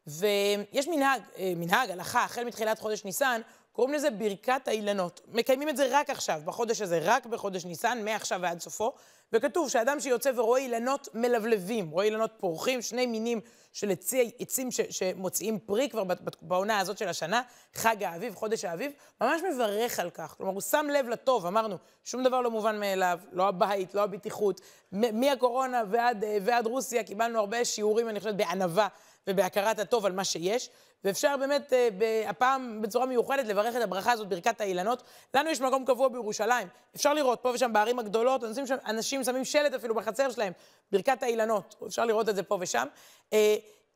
ויש 0.07 0.87
מנהג, 0.87 1.21
מנהג, 1.55 1.91
הלכה, 1.91 2.23
החל 2.23 2.43
מתחילת 2.43 2.79
חודש 2.79 3.05
ניסן, 3.05 3.41
קוראים 3.79 3.95
לזה 3.95 4.11
ברכת 4.11 4.67
האילנות. 4.67 5.21
מקיימים 5.27 5.69
את 5.69 5.77
זה 5.77 5.87
רק 5.91 6.09
עכשיו, 6.09 6.41
בחודש 6.45 6.81
הזה, 6.81 6.99
רק 7.03 7.25
בחודש 7.25 7.65
ניסן, 7.65 8.05
מעכשיו 8.05 8.39
ועד 8.41 8.59
סופו. 8.59 8.93
וכתוב 9.33 9.69
שאדם 9.69 9.99
שיוצא 9.99 10.31
ורואה 10.35 10.59
אילנות 10.59 11.07
מלבלבים, 11.13 11.89
רואה 11.89 12.05
אילנות 12.05 12.31
פורחים, 12.37 12.81
שני 12.81 13.05
מינים 13.05 13.39
של 13.73 13.91
עצי, 13.91 14.31
עצים 14.39 14.71
ש, 14.71 14.81
שמוציאים 14.89 15.59
פרי 15.59 15.89
כבר 15.89 16.03
בעונה 16.41 16.79
הזאת 16.79 16.97
של 16.97 17.07
השנה, 17.07 17.41
חג 17.73 18.03
האביב, 18.03 18.35
חודש 18.35 18.65
האביב, 18.65 18.91
ממש 19.21 19.41
מברך 19.53 19.99
על 19.99 20.09
כך. 20.09 20.35
כלומר, 20.37 20.53
הוא 20.53 20.61
שם 20.61 20.87
לב 20.93 21.09
לטוב, 21.09 21.45
אמרנו, 21.45 21.75
שום 22.03 22.23
דבר 22.23 22.41
לא 22.41 22.51
מובן 22.51 22.79
מאליו, 22.79 23.19
לא 23.31 23.47
הבית, 23.47 23.93
לא 23.95 24.03
הבטיחות. 24.03 24.61
מהקורונה 24.91 25.83
ועד, 25.89 26.23
ועד 26.41 26.67
רוסיה 26.67 27.03
קיבלנו 27.03 27.39
הרבה 27.39 27.65
שיעורים, 27.65 28.09
אני 28.09 28.19
חושבת, 28.19 28.35
בענווה 28.35 28.87
ובהכרת 29.27 29.79
הטוב 29.79 30.05
על 30.05 30.11
מה 30.11 30.23
שיש. 30.23 30.69
ואפשר 31.03 31.35
באמת 31.39 31.73
אה, 31.73 32.29
הפעם 32.29 32.81
בצורה 32.81 33.05
מיוחדת 33.05 33.45
לברך 33.45 33.75
את 33.75 33.81
הברכה 33.81 34.11
הזאת, 34.11 34.27
ברכת 34.27 34.61
האילנות. 34.61 35.03
לנו 35.33 35.49
יש 35.49 35.61
מקום 35.61 35.85
קבוע 35.85 36.07
בירושלים. 36.07 36.67
אפשר 36.95 37.13
לראות 37.13 37.39
פה 37.41 37.49
ושם 37.49 37.73
בערים 37.73 37.99
הגדולות, 37.99 38.43
אנשים, 38.43 38.65
אנשים 38.85 39.23
שמים 39.23 39.45
שלט 39.45 39.73
אפילו 39.73 39.95
בחצר 39.95 40.31
שלהם, 40.31 40.53
ברכת 40.91 41.23
האילנות. 41.23 41.75
אפשר 41.87 42.05
לראות 42.05 42.29
את 42.29 42.35
זה 42.35 42.43
פה 42.43 42.57
ושם. 42.61 42.87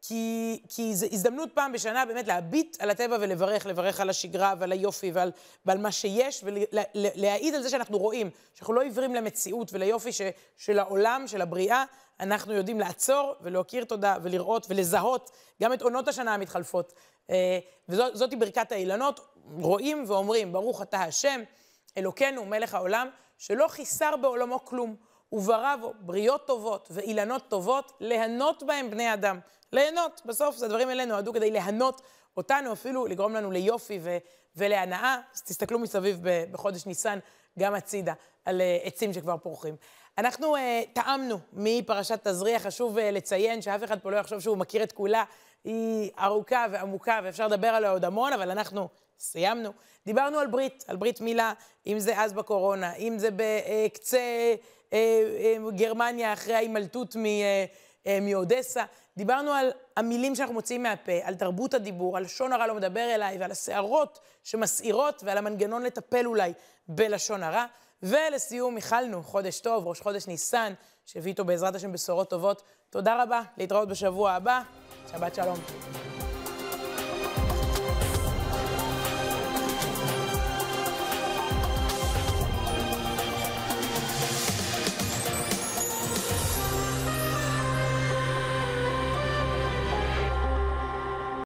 כי, 0.07 0.59
כי 0.69 0.95
זו 0.95 1.05
הזדמנות 1.11 1.49
פעם 1.53 1.71
בשנה 1.71 2.05
באמת 2.05 2.27
להביט 2.27 2.77
על 2.79 2.89
הטבע 2.89 3.17
ולברך, 3.19 3.65
לברך 3.65 3.99
על 3.99 4.09
השגרה 4.09 4.53
ועל 4.59 4.71
היופי 4.71 5.11
ועל, 5.11 5.31
ועל 5.65 5.77
מה 5.77 5.91
שיש, 5.91 6.43
ולהעיד 6.93 7.55
על 7.55 7.63
זה 7.63 7.69
שאנחנו 7.69 7.97
רואים, 7.97 8.29
שאנחנו 8.53 8.73
לא 8.73 8.81
עיוורים 8.81 9.15
למציאות 9.15 9.73
וליופי 9.73 10.11
ש, 10.11 10.21
של 10.57 10.79
העולם, 10.79 11.23
של 11.27 11.41
הבריאה, 11.41 11.83
אנחנו 12.19 12.53
יודעים 12.53 12.79
לעצור 12.79 13.35
ולהכיר 13.41 13.83
תודה 13.83 14.17
ולראות 14.23 14.65
ולזהות 14.69 15.31
גם 15.61 15.73
את 15.73 15.81
עונות 15.81 16.07
השנה 16.07 16.33
המתחלפות. 16.33 16.93
אה, 17.29 17.59
וזאתי 17.89 18.35
ברכת 18.35 18.71
האילנות, 18.71 19.19
רואים 19.45 20.03
ואומרים, 20.07 20.53
ברוך 20.53 20.81
אתה 20.81 21.01
השם, 21.01 21.41
אלוקינו, 21.97 22.45
מלך 22.45 22.73
העולם, 22.73 23.09
שלא 23.37 23.67
חיסר 23.67 24.15
בעולמו 24.21 24.65
כלום, 24.65 24.95
וברא 25.33 25.75
בו 25.75 25.93
בריות 25.99 26.47
טובות 26.47 26.87
ואילנות 26.91 27.43
טובות, 27.47 27.91
ליהנות 27.99 28.63
בהם 28.63 28.91
בני 28.91 29.13
אדם. 29.13 29.39
ליהנות, 29.71 30.21
בסוף 30.25 30.57
זה 30.57 30.65
הדברים 30.65 30.89
האלה 30.89 31.05
נועדו 31.05 31.33
כדי 31.33 31.51
ליהנות 31.51 32.01
אותנו, 32.37 32.73
אפילו 32.73 33.05
לגרום 33.05 33.33
לנו 33.33 33.51
ליופי 33.51 33.99
ו- 34.01 34.17
ולהנאה. 34.55 35.17
אז 35.33 35.41
תסתכלו 35.41 35.79
מסביב 35.79 36.19
בחודש 36.51 36.85
ניסן, 36.85 37.19
גם 37.59 37.75
הצידה, 37.75 38.13
על 38.45 38.61
אה, 38.61 38.77
עצים 38.83 39.13
שכבר 39.13 39.37
פורחים. 39.37 39.75
אנחנו 40.17 40.55
uh, 40.55 40.59
טעמנו 40.93 41.39
מפרשת 41.53 42.27
תזריע, 42.27 42.59
חשוב 42.59 42.97
uh, 42.97 43.01
לציין 43.01 43.61
שאף 43.61 43.83
אחד 43.83 43.99
פה 43.99 44.11
לא 44.11 44.17
יחשוב 44.17 44.39
שהוא 44.39 44.57
מכיר 44.57 44.83
את 44.83 44.91
כולה. 44.91 45.23
היא 45.63 46.11
ארוכה 46.19 46.65
ועמוקה, 46.71 47.19
ואפשר 47.23 47.47
לדבר 47.47 47.67
עליה 47.67 47.91
עוד 47.91 48.05
המון, 48.05 48.33
אבל 48.33 48.51
אנחנו 48.51 48.89
סיימנו. 49.19 49.71
דיברנו 50.05 50.39
על 50.39 50.47
ברית, 50.47 50.83
על 50.87 50.95
ברית 50.95 51.21
מילה, 51.21 51.53
אם 51.87 51.99
זה 51.99 52.21
אז 52.21 52.33
בקורונה, 52.33 52.95
אם 52.95 53.17
זה 53.17 53.29
בקצה 53.35 54.17
uh, 54.17 54.57
uh, 54.57 54.82
גרמניה 55.75 56.33
אחרי 56.33 56.55
ההימלטות 56.55 57.15
uh, 57.15 58.07
מאודסה. 58.21 58.83
דיברנו 59.17 59.51
על 59.51 59.71
המילים 59.97 60.35
שאנחנו 60.35 60.53
מוציאים 60.53 60.83
מהפה, 60.83 61.11
על 61.23 61.35
תרבות 61.35 61.73
הדיבור, 61.73 62.17
על 62.17 62.23
לשון 62.23 62.53
הרע 62.53 62.67
לא 62.67 62.75
מדבר 62.75 63.15
אליי, 63.15 63.37
ועל 63.37 63.51
הסערות 63.51 64.19
שמסעירות, 64.43 65.23
ועל 65.25 65.37
המנגנון 65.37 65.83
לטפל 65.83 66.25
אולי 66.25 66.53
בלשון 66.87 67.43
הרע. 67.43 67.65
ולסיום, 68.03 68.77
איחלנו 68.77 69.23
חודש 69.23 69.59
טוב, 69.59 69.87
ראש 69.87 70.01
חודש 70.01 70.27
ניסן, 70.27 70.73
שהביא 71.05 71.31
איתו 71.31 71.45
בעזרת 71.45 71.75
השם 71.75 71.91
בשורות 71.91 72.29
טובות. 72.29 72.63
תודה 72.89 73.23
רבה, 73.23 73.41
להתראות 73.57 73.87
בשבוע 73.87 74.31
הבא. 74.31 74.61
שבת 75.11 75.35
שלום. 75.35 75.57